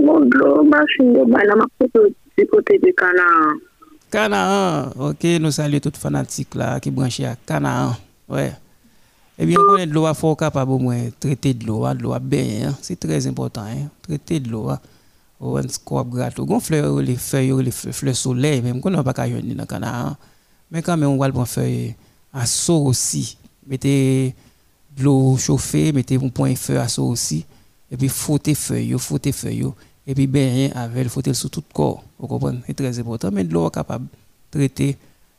[0.00, 2.06] Mon de l'eau, machine de bain, là, ma photo
[2.38, 2.92] du côté de
[4.12, 4.90] Canaan.
[4.98, 7.96] Ok, nous saluons tous les fanatiques là qui branchent à Canaan.
[8.28, 8.52] Ouais.
[9.38, 12.02] Eh bien, on connaît de l'eau à fort capable au moins traiter de l'eau, de
[12.02, 12.76] l'eau bien, hein.
[12.82, 13.88] c'est très important, hein.
[14.02, 14.70] traiter de l'eau.
[15.40, 19.14] Ou un scope gâteau, gon fleur les feuilles, les fleurs soleil, même qu'on n'a pas
[19.14, 20.14] qu'à y dans Canaan.
[20.70, 21.94] Mais quand même, on va le prendre feuille
[22.34, 23.38] à saut aussi.
[23.66, 24.34] Mettez
[24.94, 27.46] de l'eau chauffée, mettez un point feu à saut aussi.
[27.90, 29.64] Et puis, frottez feuille, frottez feuille.
[30.06, 32.02] Et puis, bien, avec le frotter sur tout le corps.
[32.18, 32.60] Vous comprenez?
[32.66, 33.30] C'est très important.
[33.32, 34.96] Mais de l'eau capable de traiter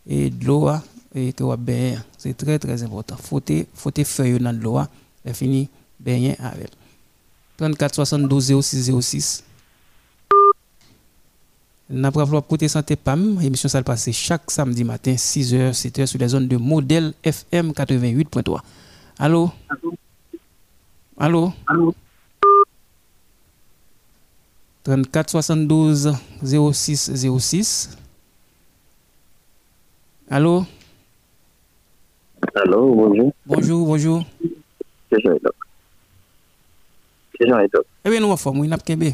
[0.07, 0.69] et de l'eau
[1.13, 2.03] et que va bien.
[2.17, 3.17] C'est très, très important.
[3.17, 4.79] Frotter, frotter feuille dans l'eau
[5.25, 6.71] et fini bien avec.
[7.57, 9.43] 34 72 06 06.
[11.89, 16.17] N'a pas vouloir côté santé PAM, émission ça passe chaque samedi matin 6h 7h sur
[16.17, 18.59] les zones de modèle FM 88.3.
[19.19, 19.51] Allô?
[21.17, 21.53] Allô?
[21.67, 21.93] Allô?
[24.83, 26.13] 34 72
[26.43, 27.97] 06 06.
[30.29, 30.65] Allô?
[32.55, 33.33] Allô, bonjour.
[33.45, 34.23] Bonjour, bonjour.
[35.09, 35.55] C'est Jean Edok.
[37.39, 37.85] C'est Jean Edok.
[38.03, 39.13] Eh bien, nous avons formé, nous avons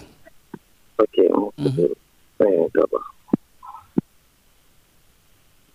[0.97, 1.51] Ok, on
[2.39, 3.13] Ouais, d'abord.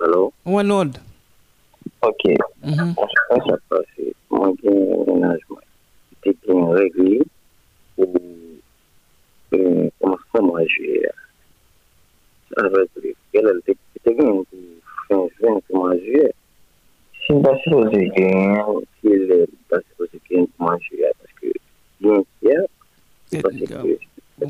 [0.00, 0.32] Allô?
[0.44, 0.98] One node.
[2.02, 2.24] Ok.
[2.64, 2.94] Mhm.
[2.96, 4.14] On se passe à passer.
[4.30, 5.58] Moi, j'ai un ménagement.
[6.24, 7.22] C'était bien réglé.
[7.96, 8.06] Ou,
[9.54, 11.10] e komanseman manje
[12.62, 12.90] avèk
[13.34, 13.74] lèl el te
[14.04, 16.24] gen fin jwen ki manje
[17.24, 21.54] si basi roze gen ki lèl basi roze gen ki manje paske
[22.02, 22.58] gen kya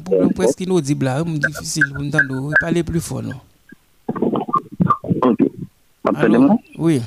[0.04, 3.34] pou preski nou di bla m difisil m dan do pale pli fon
[5.20, 5.40] ok
[6.04, 6.60] Allo?
[6.78, 7.00] Oui.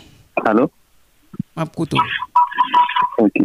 [0.44, 0.72] Allo?
[1.56, 2.02] Map koutou.
[3.18, 3.36] Ok.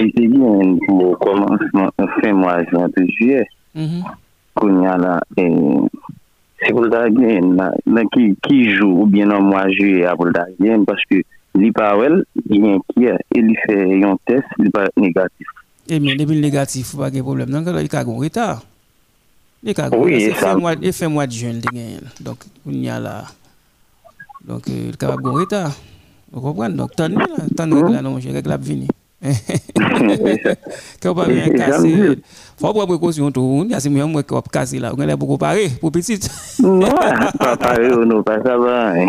[0.00, 4.02] E te gen mou komanseman fin mwa jwen te jye Mhm.
[4.04, 5.48] A et
[6.60, 10.14] c'est pour le gagner, là, là, qui, qui joue, ou bien en mois juillet, à
[10.14, 10.32] pour le
[10.84, 11.22] parce que
[11.54, 15.46] il well, il est inquiet, il fait un test, il pas négatif.
[15.88, 17.50] Eh bien, depuis le négatif, pas de problème.
[17.50, 18.62] Donc, il y a un retard.
[19.62, 19.90] Il y a un
[20.20, 20.92] c'est ça- fin mois, et
[21.26, 22.00] de juin, il.
[22.20, 23.24] Donc, il y a là.
[24.46, 25.72] Donc, il y a un retard.
[26.30, 26.74] Vous comprenez?
[26.76, 28.88] Donc, tant là, tant de règles là, non, j'ai à venir.
[29.22, 32.16] Quand on va bien Oui, casser, j'aime
[32.58, 33.62] faut prendre précaution tout.
[33.66, 34.92] Il y a ces moyens qui vont casser là.
[34.96, 36.18] On est beaucoup paré pour petit.
[36.62, 36.80] Non,
[37.38, 38.92] pas pareil, non, pas ça va.
[38.94, 39.08] hein.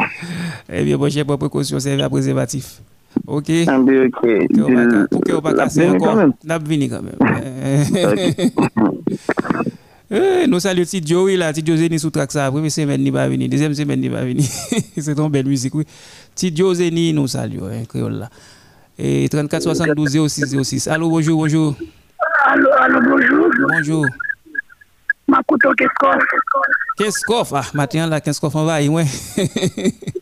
[0.72, 2.82] Eh bien, bon, pas précaution, c'est un préservatif.
[3.28, 3.50] Ok?
[3.68, 4.48] Ah, bien, ok.
[4.54, 5.54] Pour que on pas- Pour que on pas
[6.44, 6.90] La vini.
[10.14, 10.46] Eh,
[11.90, 14.10] ni sous track ça, première semaine ni pas venir, deuxième semaine ni.
[14.98, 15.86] C'est une belle musique oui.
[16.36, 18.30] Titi José ni saluons hein, créole là.
[18.98, 20.88] et 34 72 06 06.
[20.88, 21.76] Allô, bonjour, bonjour.
[22.46, 23.50] Allô, allô, bonjour.
[23.70, 24.06] Bonjour.
[25.28, 26.24] Ma couteau Keskoff.
[26.98, 29.06] Keskoff, ah, matin là, Keskoff en va, ouais.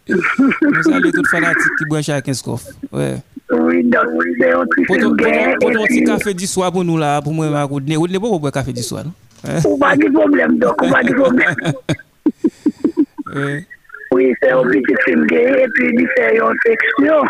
[0.07, 2.65] Nous saluons tout fanatique qui branche à Keskoff.
[2.91, 3.17] Ouais.
[3.51, 4.05] Oui, donc,
[4.39, 5.17] c'est autre chose.
[5.59, 7.83] Pour petit café du soir pour nous là, pour moi, ma route.
[7.83, 9.13] Vous ne pouvez pas boire café du soir, non?
[9.65, 11.55] Ou pas de problème, donc, ou pas de problème.
[13.35, 13.63] Oui.
[14.11, 17.21] Oui, c'est un petit film gay, et puis il fait une section.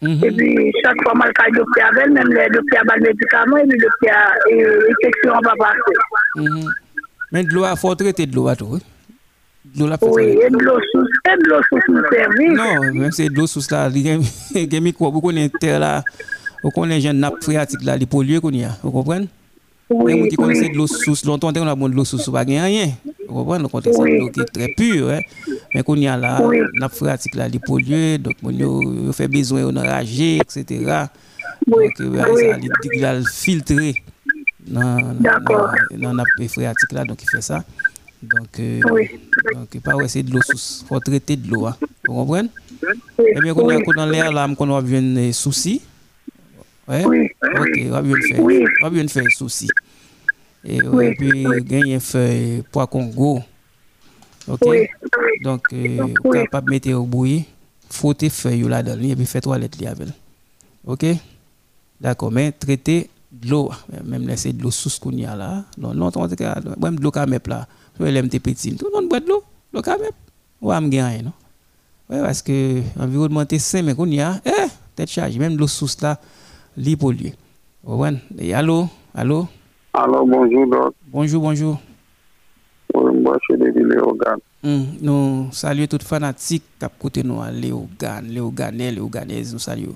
[0.00, 0.46] E pi
[0.80, 2.80] chak fwa mal kaj dopte avel, menm le dopte mm-hmm.
[2.80, 4.22] a bal medikaman, e bi dopte a
[4.54, 5.94] infeksyon pa pase.
[7.30, 8.80] Men dlo a fote rete dlo a tou?
[9.76, 12.48] Oui, e dlo sous, e dlo sous nou servi.
[12.56, 14.24] Non, menm se dlo sous la, gen
[14.86, 15.98] mikrob, ou konen ter la,
[16.62, 19.28] ou konen jen nap phreatik la, li polye kon ya, ou kompren?
[19.90, 20.14] Y comprenez?
[20.14, 20.70] Les gens Oui, qui connaissent oui.
[20.72, 22.90] de l'eau sous, longtemps, on a de l'eau sous, pas rien.
[23.28, 23.64] Vous comprenez?
[23.72, 24.12] On c'est Oui.
[24.12, 25.20] de l'eau qui est très pure, hein.
[25.74, 26.58] Mais qu'on y a là, Oui.
[26.74, 28.62] nappe phréatique là, les pollués, donc, on y
[29.08, 30.64] a fait besoin de rager, etc.
[31.66, 32.68] Oui, Donc, euh, oui.
[32.94, 33.94] il a filtré
[34.66, 37.64] dans dans- dans nappe phréatique là, donc il fait ça.
[38.22, 39.08] Donc, euh, Oui.
[39.54, 41.76] donc pas ouais, c'est de l'eau sous, faut traiter de l'eau, hein.
[42.06, 42.48] Vous comprenez?
[43.18, 43.82] Oui, Eh bien, qu'on a oui.
[43.84, 45.80] qu'on a l'air là, qu'on a bien des soucis.
[46.90, 47.04] Ouais.
[47.06, 48.40] Oui, Ok, on va bien faire.
[48.42, 48.64] Oui.
[48.80, 49.68] On va bien faire soucis.
[50.64, 53.40] Et, Oui, puis, gagner fait poids Congo.
[54.48, 54.60] Ok?
[54.66, 54.88] Oui,
[55.42, 56.38] Donc, euh, Oui.
[56.38, 57.44] capable mettre au bouillir,
[57.88, 60.08] frotter feuille là-dedans, et puis faire toilette avec.
[60.84, 61.06] Ok?
[62.00, 63.70] D'accord, mais traiter de l'eau,
[64.04, 65.64] même laisser de l'eau sous ce qu'on y a là.
[65.78, 67.68] Non, non, cas, même de l'eau même là.
[67.98, 68.74] Je vais l'aimer petit.
[68.74, 70.10] Tout le monde boit de l'eau, l'eau même.
[70.60, 71.32] Ouais, me gagne, non?
[72.08, 74.50] Ouais, parce que l'environnement est sain, mais qu'on y a, eh,
[74.96, 76.18] tête chargée, même de l'eau sous là,
[76.76, 77.32] li pollué.
[77.84, 79.46] Ouais, et allô, allô?
[79.92, 80.94] Allô, bonjour, doc.
[81.08, 81.80] Bonjour, bonjour.
[82.94, 84.38] Oui, moi, je suis Léogan.
[84.62, 89.94] Mm, nous saluons tous les fanatiques qui ont côté nous, Léogan, Léoganais, Léoganaises, nous saluons.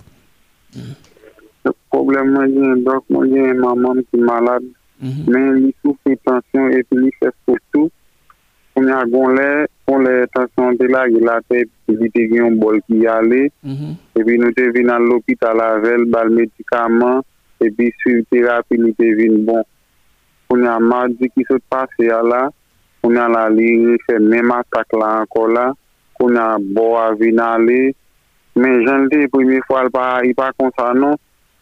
[0.74, 0.80] Mm.
[1.66, 4.64] Le problème, moi, j'ai donc, moi, j'ai une maman qui est malade,
[5.00, 5.30] mm -hmm.
[5.30, 7.90] mais il souffre de tension et puis il fait surtout.
[8.76, 12.80] On a gonlé, kon le tasyon te la, il a te vite gen yon bol
[12.86, 13.94] ki yale, mm -hmm.
[14.20, 17.22] epi nou te vin an l'opital avel, bal medikaman,
[17.60, 19.62] epi suiv terapi nou te vin bon.
[20.48, 22.48] Koun ya madi ki sot pase ya la,
[23.02, 25.66] koun ya la li refe menm atak la anko la,
[26.16, 27.92] koun ya bo avin ale,
[28.56, 29.84] men jan te premi fwa
[30.24, 31.16] i pa konsa non,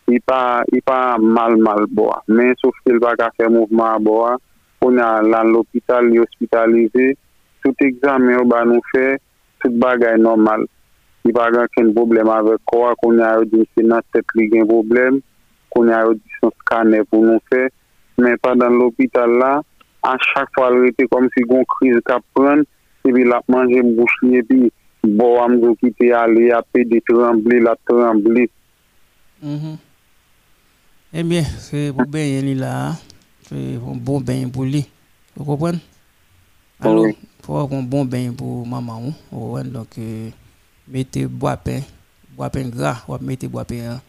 [0.07, 4.25] i pa, pa mal mal bo a, men souf ke l baka fe mouvman bo
[4.31, 4.33] a,
[4.79, 7.15] koun ya la l'opital li hospitalize,
[7.63, 9.17] tout examen yo ba nou fe,
[9.63, 10.67] tout bagay normal.
[11.23, 14.49] Di pa gen ken problem avek kwa, konye a yo di mse nan set li
[14.51, 15.21] gen problem,
[15.75, 17.69] konye a yo di son skane pou nou fe,
[18.19, 19.53] men pa dan l'opital la,
[20.09, 22.65] an chak fwa lwete kom si gon kriz kap pran,
[23.07, 24.59] epi la manje mbouch li, epi
[25.19, 28.49] bo amdou ki te ale, api de tremble, la tremble.
[29.43, 29.79] Mm -hmm.
[31.13, 32.97] Ebyen, eh se pou ben yon li la,
[33.47, 34.87] se pou bon ben pou li,
[35.37, 35.79] yo kopwen?
[36.81, 37.03] Alo?
[37.07, 37.32] Oui.
[37.43, 39.13] Faut un bon bain pour maman.
[39.31, 40.31] Ouais, donc, euh,
[40.89, 41.81] mettez bois pain,
[42.37, 44.01] bois pain gras, ou mettez bois pain,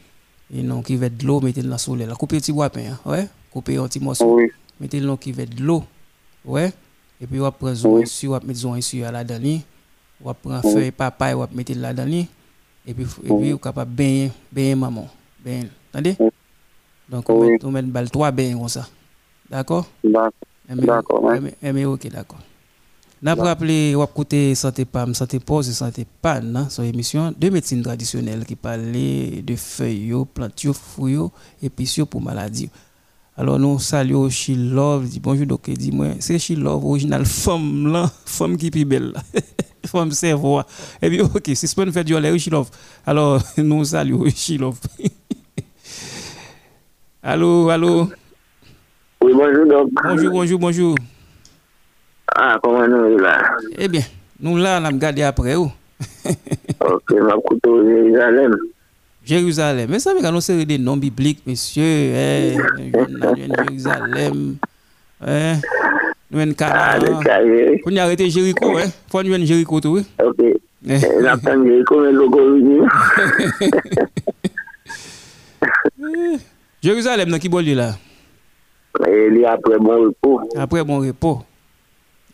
[0.54, 2.08] et non, qui va de l'eau, mettez dans la soleil.
[2.18, 4.40] Coupez petit bois pain, ouais, coupez un petit morceau.
[4.80, 5.84] Mettez le qui va de l'eau
[6.46, 6.74] ouais.
[7.22, 8.08] Et puis on prend oui.
[8.08, 9.60] sur on met sur à la dedans
[10.24, 12.26] on prend feuille papaye on mettre là dedans
[12.86, 15.08] et puis et puis on capable baigner baigner maman.
[15.44, 15.70] Baigner.
[15.94, 16.18] Attendez
[17.08, 18.88] donc on met on met balle trois bains comme ça.
[19.50, 19.86] D'accord?
[20.04, 21.32] D'accord.
[21.62, 22.40] Mais OK d'accord
[23.24, 27.50] n'a pas rappelé on côté santé pam santé pause et santé panne sur émission de
[27.50, 31.18] médecine traditionnelle qui parlait de feuilles plantes fruits
[31.62, 32.70] et puis pour maladies
[33.36, 38.68] alors nous saluons Love, dit bonjour donc dis-moi c'est Love original femme là, femme qui
[38.68, 39.14] est belle.
[39.88, 40.62] femme cerveau.
[41.02, 42.70] Et puis OK, c'est ce qu'on fait du l'air Love.
[43.08, 44.26] Alors nous saluons
[44.60, 44.80] Love.
[47.24, 48.10] allô, allô?
[49.24, 49.90] Oui, bonjour donc.
[50.04, 50.96] Bonjour, bonjour, bonjour.
[52.36, 53.34] Ah, koman nou e la?
[53.78, 54.06] Ebyen,
[54.42, 55.70] nou la nan ap gade apre ou.
[56.82, 58.56] ok, map koutou Jerizalem.
[59.30, 61.86] Jerizalem, men sa me kanon seri de non biblik, mesye,
[62.18, 62.58] eh,
[62.90, 64.40] yon nan yon Jerizalem,
[65.30, 65.62] eh,
[66.34, 67.22] nou en kanan.
[67.22, 67.38] Ah,
[67.86, 70.06] Koun yon arete Jeriko, eh, fon yon Jeriko tou, eh.
[70.26, 70.42] Ok,
[70.82, 72.90] nan tan Jeriko men logo yon.
[76.84, 77.94] Jerizalem nan ki bol li la?
[79.06, 80.40] E li apre bon repo.
[80.58, 81.44] Apre bon repo.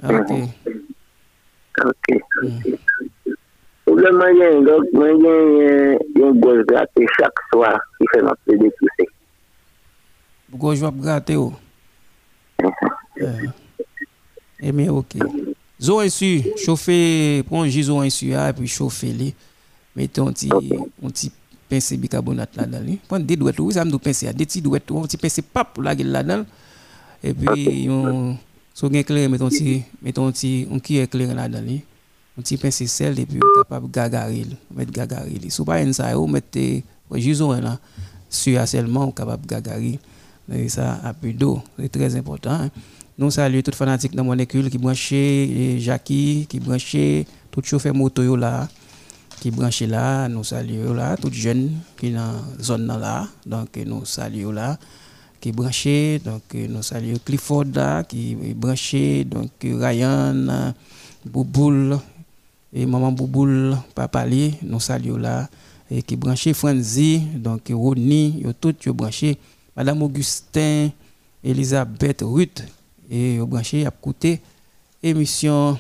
[0.02, 0.32] Ah, ok.
[0.32, 1.88] Mm-hmm.
[1.90, 2.06] Ok.
[2.44, 2.78] Mm.
[3.84, 9.08] Probleman gen, mwen gen yon goj grate chak swa ki fè nan pè de pise.
[10.60, 11.50] Goj wap grate yo?
[12.64, 12.96] Mm-hmm.
[13.20, 13.50] E eh.
[14.70, 15.20] eh, men ok.
[15.80, 16.96] Zo ensu, chofe,
[17.48, 19.34] pon jizo ensu a, epi chofe li.
[19.96, 21.32] Mette yon ti, yon ti
[21.70, 22.98] pinse bikabonat la dan li.
[23.08, 25.44] Pon de dwet ou, sa mdou pinse a, de ti dwet ou, yon ti pinse
[25.44, 26.46] pap la gel la dan.
[27.24, 28.38] Epi yon...
[28.88, 31.80] gen clair, mettons un petit, mettons un petit, un qui est clair là-dedans
[32.40, 36.26] un petit pincé sel et puis capable gagarer mettre gagarer si pas une ça ou
[36.26, 36.58] mettre
[37.16, 37.78] juste là
[38.30, 40.00] sur seulement capable gagarer
[40.52, 42.70] et ça à peu d'eau c'est très important hein.
[43.18, 48.70] nous saluons tout fanatique dans molécule qui branché Jackie qui branché tout chauffeur moto là
[49.42, 54.54] qui branché là nous saluons là tout jeune qui dans zone là donc nous saluons
[54.54, 54.80] là
[55.40, 60.74] qui branché donc nous saluons Clifford là qui branché donc Ryan
[61.26, 61.98] Bouboule
[62.74, 65.50] et maman Bouboule, papa li, nous saluons là,
[65.90, 69.38] et qui branché Franzi, donc Roni, yo tout yo branché,
[69.76, 70.90] madame Augustin,
[71.44, 72.64] Elisabeth Ruth,
[73.10, 74.40] et yo branché à côté
[75.02, 75.78] émission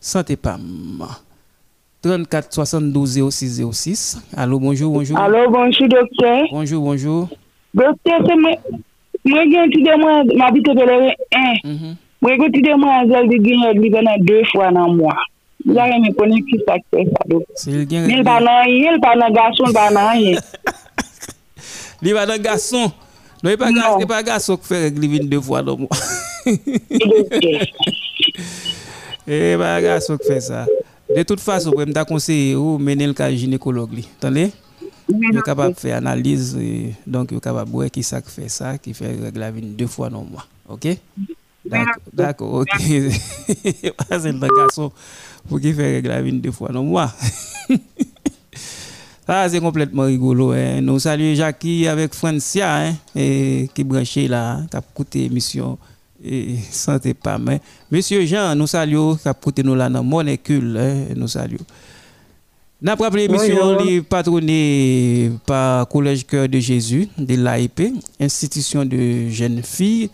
[0.00, 1.06] Santé Pam.
[2.00, 4.18] 34 72 06 06.
[4.36, 5.18] Allô, bonjour, bonjour.
[5.18, 6.46] Allô, bonjour, docteur.
[6.52, 7.28] Bonjour, bonjour.
[7.74, 8.78] Docteur, c'est
[9.24, 11.40] Mwen gen ti demwen, mabite pelere en.
[11.40, 11.58] Eh.
[11.64, 11.96] Mm -hmm.
[12.20, 15.14] Mwen gen ti demwen zel di gen yon li venan 2 fwa nan mwa.
[15.66, 17.42] Zare mi konen ki sakse sa do.
[18.10, 20.38] Li pa nan yon, li pa nan gason, li pa nan yon.
[22.02, 22.90] Li pa nan gason?
[23.42, 24.02] Non, e li non.
[24.02, 25.96] e pa gason ki fere li ven 2 fwa nan mwa.
[29.26, 30.66] Li e pa gason ki fere sa.
[31.08, 34.04] De tout fason, mwen ta konseye ou menen l ka ginekolog li.
[34.20, 34.50] Tande?
[35.08, 35.34] Attendez?
[35.34, 36.56] Yo capable faire analyse
[37.06, 40.22] donc yo capable voir qui ça fait ça qui fait la vie deux fois dans
[40.22, 40.46] le mois.
[40.68, 40.88] OK?
[42.12, 42.68] D'accord, OK.
[42.78, 43.92] C'est
[44.32, 44.92] le garçon
[45.48, 47.12] pour qui fait règle la vie deux fois dans le mois.
[49.26, 50.80] ça c'est complètement rigolo hein.
[50.80, 55.78] Nous saluons Jackie avec Francia hein, et qui branché là qui a écouté l'émission
[56.24, 60.78] et santé pas mais monsieur Jean nous saluons qui a écouté nous là dans molécule
[60.78, 61.58] hein, nous saluons
[62.80, 63.76] n'a pas l'émission
[64.08, 70.10] patronnée par Collège Cœur de Jésus de l'AIP, institution de jeunes filles,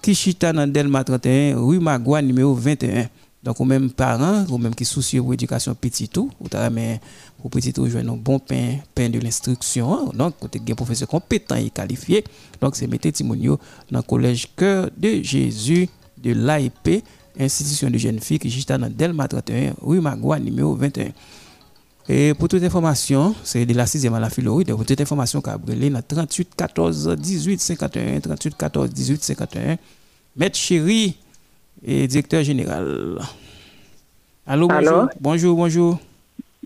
[0.00, 3.08] qui chita dans Delma 31, rue Magua, numéro 21.
[3.42, 7.00] Donc, aux mêmes parents, aux mêmes qui soucient de l'éducation petit tout, ou mais
[7.40, 10.10] pour petit tout, jouer un bon pain, pain de l'instruction.
[10.14, 12.24] Donc, côté un professeur compétent et qualifié.
[12.60, 13.58] Donc, c'est mettre Timonio
[13.90, 15.88] dans le Collège Cœur de Jésus
[16.22, 17.02] de l'AIP,
[17.38, 21.08] institution de jeunes filles, qui chita dans Delma 31, rue Magua, numéro 21.
[22.08, 24.72] Et pour toute information, c'est de la 6e à la Philoride.
[24.72, 29.76] Pour toute information, Cabrelé, dans 38 14 18 51, 38 14 18 51.
[30.36, 31.16] Maître Chéri
[31.82, 33.18] et directeur général.
[34.46, 35.08] Allô, bonjour.
[35.20, 35.98] Bonjour, bonjour.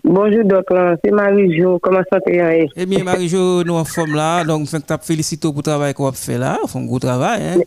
[0.03, 0.97] Bonjour, docteur.
[1.03, 1.79] C'est Marie-Jo.
[1.79, 2.53] Comment ça va?
[2.75, 4.43] Eh bien, Marie-Jo, nous en forme là.
[4.43, 6.57] Donc, je te félicite pour le travail qu'on a fait là.
[6.63, 7.41] On fait un gros travail.
[7.41, 7.61] Hein?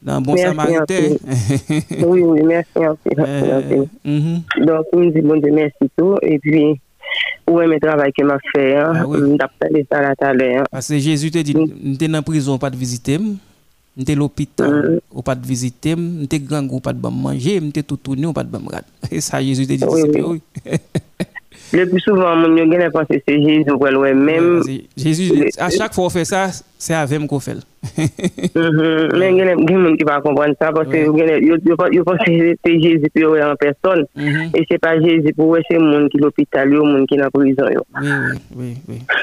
[0.00, 1.16] Dans bon samaritain.
[2.04, 2.70] oui, oui, merci.
[3.18, 6.16] Euh, mm Donc, nous disons bon Dieu merci tout.
[6.22, 6.80] Et puis,
[7.48, 9.36] mais le travail que m'a fait, hein, ah, oui.
[9.90, 10.64] ça la hein.
[10.70, 11.96] Parce que Jésus te dit, mm.
[11.98, 15.22] tu es en prison, pas de visiter, tu es à l'hôpital, mm.
[15.22, 18.56] pas de visiter, tu es grand, pas de manger, tu es tout tourné, pas de
[18.56, 18.64] me
[19.10, 20.40] Et ça, Jésus te oui.
[21.72, 24.62] Le plus souvent, moun yo gen apanse se Jésus wèl wè mèm.
[24.96, 27.62] Jésus, a chak fò fè sa, se avèm kò fèl.
[29.16, 34.04] Men gen moun ki pa kompon sa, yo panse se Jésus pi wè an person,
[34.52, 37.72] e se pa Jésus pou wè se moun ki l'opital yo, moun ki nan prizon
[37.72, 37.86] yo.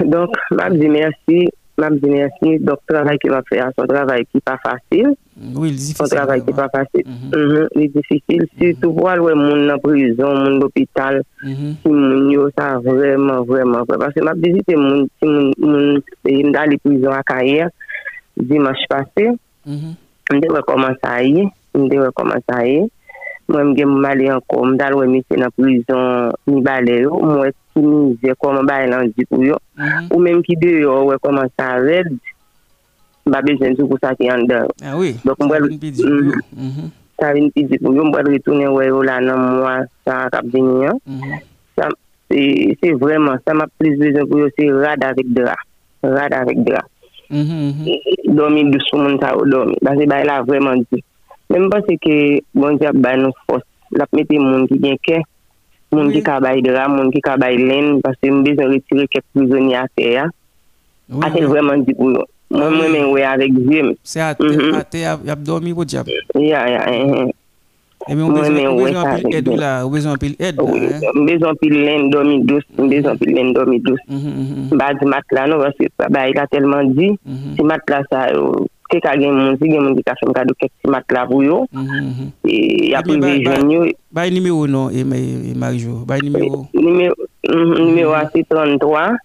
[0.10, 1.46] Donk, mab di mersi,
[1.80, 5.16] m'a bien assigné donc travail qu'il va faire son travail qui pas facile.
[5.56, 7.06] Oui difficile son travail qui pas facile.
[7.06, 7.40] mm -hmm.
[7.40, 7.92] mm -hmm.
[7.98, 8.44] difficile.
[8.44, 8.72] Mm-hmm.
[8.74, 14.14] Surtout pour aller monde en prison monde l'hôpital si moun yo ça vraiment vraiment parce
[14.14, 17.70] que m'a visité moun si moun moun dans les prisons à carrière
[18.50, 19.26] dimanche passé
[19.68, 19.94] mm-hmm.
[20.34, 22.90] on devait commencer à y on devait commencer à y
[23.50, 27.16] Mwen gen mwen male anko, mwen dal wè mi se nan prizon mi bale yo,
[27.18, 29.58] mwen estimize koman ba elan di pou yo.
[29.74, 30.06] Mm -hmm.
[30.14, 32.14] Ou menm ki de yo wè koman sa red,
[33.26, 34.62] ba bejen sou pou sa ki an de.
[34.86, 36.90] Ah oui, mm-hmm.
[37.18, 40.30] sa vin pi di pou yo, mwen bwèl ritounen wè yo la nan mwen sa
[40.30, 41.02] kap vini an.
[41.74, 41.90] Sa,
[42.30, 45.58] se vreman, sa ma priz bejen pou yo se rad avik dra.
[46.06, 46.86] Rad avik dra.
[47.30, 48.36] Mm -hmm.
[48.38, 49.74] Domi dou sou moun sa ou domi.
[49.82, 51.02] Ba se ba elan vreman di.
[51.50, 52.16] Men mpase ke
[52.54, 53.66] bon di ap bay nou fos.
[53.98, 55.22] Lap mette moun ki gen ke,
[55.90, 56.26] moun ki oui.
[56.26, 60.28] kabay dra, moun ki kabay len, pase mbezon retire kek prizoni ate ya.
[61.10, 61.50] Oui, ate oui.
[61.50, 62.28] vreman di pou yo.
[62.54, 63.94] Mwen mwen men we avek zim.
[64.06, 64.78] Se ate, mm -hmm.
[64.78, 66.06] ate ap domi wot jab.
[66.38, 67.10] Ya, ya, eh, eh.
[67.10, 67.36] eh ya.
[68.08, 71.12] E men mbezon apil edou la, mbezon apil edou la.
[71.14, 74.00] Mbezon pil len domi dos, mbezon pil len domi dos.
[74.08, 74.78] Mhm, mhm, mhm.
[74.80, 77.12] Ba di mat la nou, se bay la telman di,
[77.58, 80.16] si mat la sa yo, euh, te ka gen moun zi, gen moun di ka
[80.20, 81.64] fèm kado kek si mat la pou yo.
[81.74, 82.30] Mm-hmm.
[82.44, 83.82] E api ve jen yo.
[84.12, 86.04] Bay nime ou nou e, e Marijou?
[86.10, 86.66] Bay nime ou?
[86.74, 89.20] Nime mm-hmm, ou a se 33,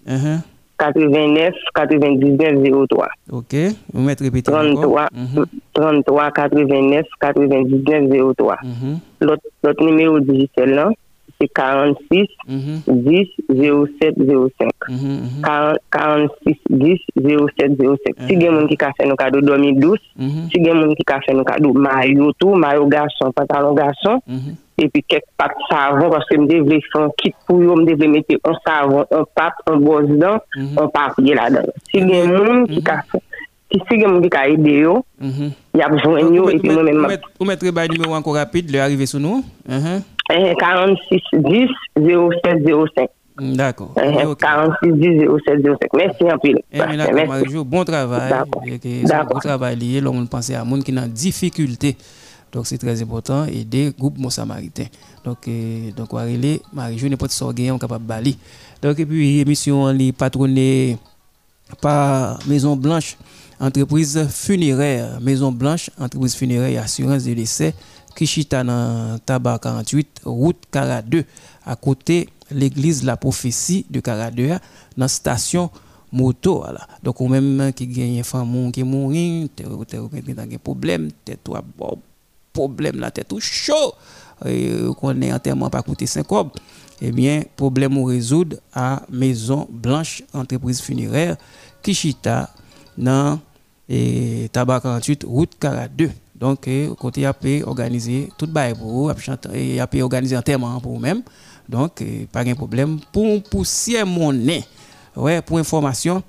[0.78, 3.08] 89, 99, 03.
[3.30, 3.54] Ok,
[3.94, 4.92] ou met repete anko?
[5.78, 8.58] 33, 89, 99, 03.
[9.24, 10.98] Lot nime ou dijitel nan.
[11.41, 12.26] c'est 46
[12.87, 14.14] 10 07
[14.59, 14.70] 05.
[15.91, 18.14] 46 10 07 05.
[18.28, 20.47] Si gen moun ki ka fè nou kado domi dous, mm-hmm.
[20.53, 24.20] si gen moun ki ka fè nou kado mayo tou, mayo gason, pantalon gason,
[24.80, 28.39] epi kek pat savon, paske mde vle fè an kit pou yo, mde vle mette
[28.47, 31.70] an savon, an pap, an boz dan, an papye la dan.
[31.91, 33.22] Si gen moun ki ka fè,
[33.74, 35.55] si gen moun ki ka ide yo, mm-hmm.
[35.74, 37.30] y ap jwen yo, epi nou men map.
[37.41, 39.43] Ou metre bay nime ou anko rapide, le arrive sou nou?
[39.66, 39.78] Uh.
[39.78, 40.03] Uh-huh.
[40.28, 42.64] 46 10 07
[42.96, 43.08] 05.
[43.40, 43.94] D'accord.
[43.94, 45.78] 46 10 07 05.
[45.94, 46.54] Merci un peu.
[46.72, 47.54] Merci.
[47.64, 48.30] Bon travail.
[48.30, 48.62] D'accord.
[49.34, 50.00] Bon travail lié.
[50.00, 51.96] L'on pense à monde qui a difficulté.
[52.52, 54.86] Donc c'est très important et des groupes samaritains.
[55.24, 58.38] Donc euh, donc Marie Marie-Jo n'est pas de capable bali.
[58.80, 60.96] Donc et puis émission est patronnée
[61.80, 63.16] par Maison Blanche
[63.58, 67.74] entreprise funéraire Maison Blanche entreprise funéraire et assurance de décès
[68.14, 71.24] Kishita dans Tabac 48, route 42,
[71.66, 74.58] à côté l'église La Prophétie de 42,
[74.96, 75.70] dans station
[76.12, 76.60] moto.
[76.60, 76.86] Voilà.
[77.02, 81.10] Donc, ou même qui gagne femme qui mourir, tu as des problèmes,
[81.42, 81.62] toi
[82.52, 83.94] problème la tête ou chaud,
[84.40, 86.26] qu'on est entièrement pas coûté 5
[87.00, 91.36] eh bien, problème ou résoudre à Maison Blanche, entreprise funéraire,
[91.82, 92.50] Kishita,
[92.96, 93.40] dans
[93.88, 96.10] et Tabac 48, route 42.
[96.35, 96.68] Donc,
[96.99, 99.12] côté a pu organiser tout le pour
[99.53, 101.22] et a pu organiser un enterrement pour vous-même.
[101.68, 102.99] Donc, pas de problème.
[103.12, 104.64] Pour pousser mon nez,
[105.16, 106.22] ouais, pour information,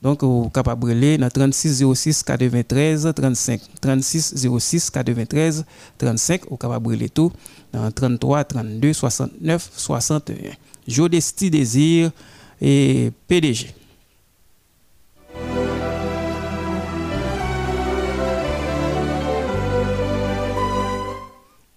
[0.00, 3.60] donc, vous capable de dans 36 06 93 35.
[3.80, 5.64] 36 06 93
[5.98, 6.42] 35.
[6.48, 7.32] Vous capable de tout
[7.72, 10.52] dans 33 32 69 61.
[10.86, 12.12] Jodesti Désir
[12.60, 13.74] et PDG.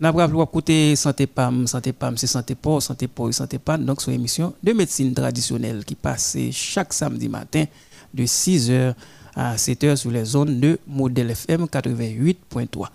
[0.01, 3.85] Nous avons côté santé PAM, santé PAM, c'est santé pour, santé pour, santé PAM.
[3.85, 7.65] Donc, c'est une émission de médecine traditionnelle qui passe chaque samedi matin
[8.11, 8.95] de 6h
[9.35, 12.87] à 7h sur les zones de modèle FM 88.3.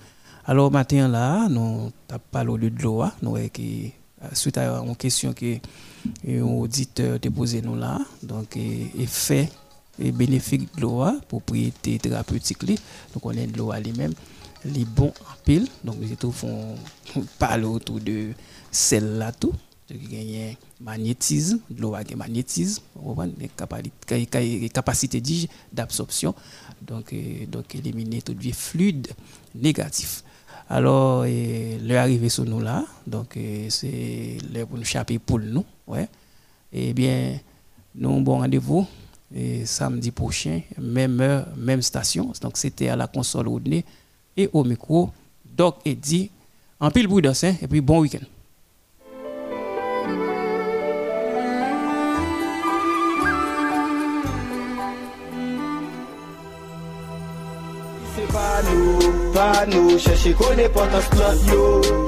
[0.47, 3.93] Alors, matin là, nous avons parlé de l'eau, nous qui
[4.33, 5.59] suite à une question que
[6.27, 8.57] un auditeur déposé nous là, donc
[8.99, 9.49] effet
[9.97, 14.13] et bénéfique de l'eau, propriété thérapeutique, donc on est de l'eau lui-même,
[14.75, 16.75] les bons en pile, donc nous font
[17.39, 18.33] parler autour de
[18.71, 19.53] celle-là tout
[19.95, 22.83] gagner magnétisme, de l'eau avec magnétisme,
[24.73, 25.23] capacité
[25.73, 26.35] d'absorption,
[26.83, 29.09] donc, euh, donc éliminer tout vie fluide
[29.55, 30.25] négatif.
[30.69, 35.65] Alors, l'heure arrivée sur nous là, donc euh, c'est l'heure pour nous pour nous.
[35.87, 36.09] Ouais.
[36.73, 37.39] Eh bien,
[37.95, 38.87] nous avons bon rendez-vous
[39.65, 42.33] samedi prochain, même heure, même station.
[42.41, 43.61] Donc, c'était à la console au
[44.37, 45.11] et au micro,
[45.45, 46.31] Doc Eddy.
[46.79, 48.25] En pile bruit hein, et puis bon week-end.
[59.37, 61.65] pa nou Cheche kone potas plot yo.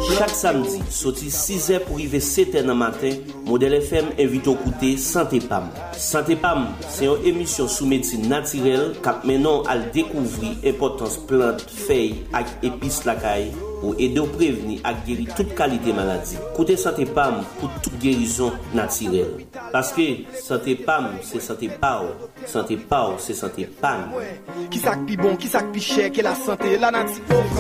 [0.09, 4.95] Chak samdi, soti 6 e pou rive 7 e nan matin Model FM evito koute
[5.03, 5.69] Santé Pam.
[5.93, 12.15] Santé Pam, se yon emisyon sou medsin natirel Kap menon al dekouvri importans plant, fey
[12.33, 13.51] ak epis lakay
[13.81, 16.39] pou ede ou preveni ak geri tout kalite maladi.
[16.57, 19.45] Koute Santé Pam pou tout gerison natirel.
[19.73, 22.13] Paske Santé Pam se Santé Pau,
[22.47, 24.13] Santé Pau se Santé Pam.
[24.71, 27.59] Ki sak pi bon, ki sak pi chè, ke la Santé la nati pou pran.